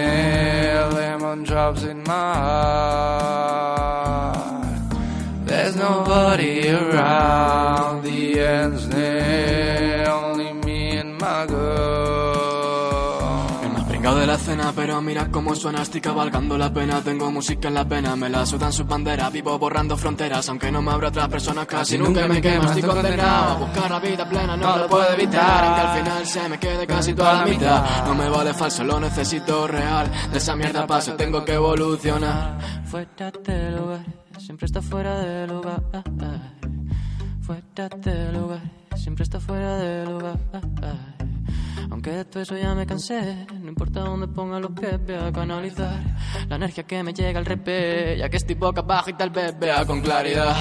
[0.97, 3.63] lemon drops in my eye.
[5.45, 8.82] There's nobody around, the end's
[14.33, 18.15] la cena, pero mira cómo suena, estoy cabalgando la pena, tengo música en la pena,
[18.15, 21.99] me la sudan sus banderas, vivo borrando fronteras, aunque no me abra otras personas, casi
[21.99, 25.81] nunca me quema, estoy condenado a buscar la vida plena, no lo puedo evitar, aunque
[25.81, 29.67] al final se me quede casi toda la mitad, no me vale falso, lo necesito
[29.67, 32.57] real, de esa mierda paso, tengo que evolucionar.
[32.85, 34.05] Fuera de lugar,
[34.39, 35.83] siempre está fuera de lugar.
[37.41, 38.61] Fuera de lugar,
[38.95, 40.39] siempre está fuera de lugar.
[41.89, 45.31] Aunque de todo eso ya me cansé, no importa dónde ponga los pies, voy a
[45.31, 45.99] canalizar
[46.47, 49.57] la energía que me llega al repé, ya que estoy boca abajo y tal vez
[49.59, 50.55] vea con claridad.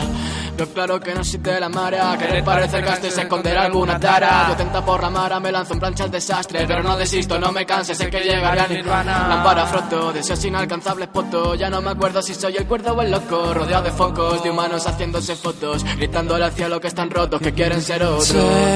[0.56, 4.46] Veo claro que no existe la marea, querer parecer gasto es esconder alguna tara.
[4.50, 7.52] Yo tenta por la mara, me lanzo en plancha al desastre, pero no desisto, no
[7.52, 9.28] me canses, sé que llegaré al nirvana.
[9.28, 13.10] Lámpara froto, deseos inalcanzables poto, ya no me acuerdo si soy el cuerdo o el
[13.10, 17.52] loco, rodeado de focos, de humanos haciéndose fotos, gritándole al cielo que están rotos, que
[17.52, 18.32] quieren ser otros.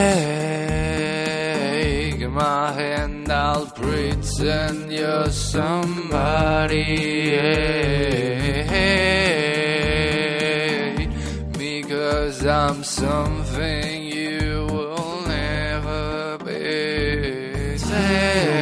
[0.07, 0.66] Take
[2.37, 6.85] my hand, I'll pretend you're somebody.
[8.73, 9.89] Hey,
[11.57, 17.79] Because I'm something you will never be.
[17.79, 18.61] Take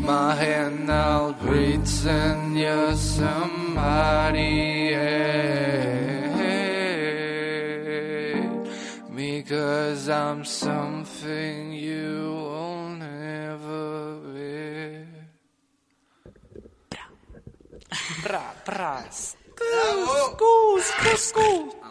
[0.00, 4.92] my hand, I'll pretend you're somebody.
[4.92, 6.52] Hey,
[9.10, 10.44] Because I'm
[11.22, 15.06] something you won't ever be.
[16.90, 17.06] Pra.
[18.22, 19.36] Pra, pras.
[19.54, 21.81] Cus, cus.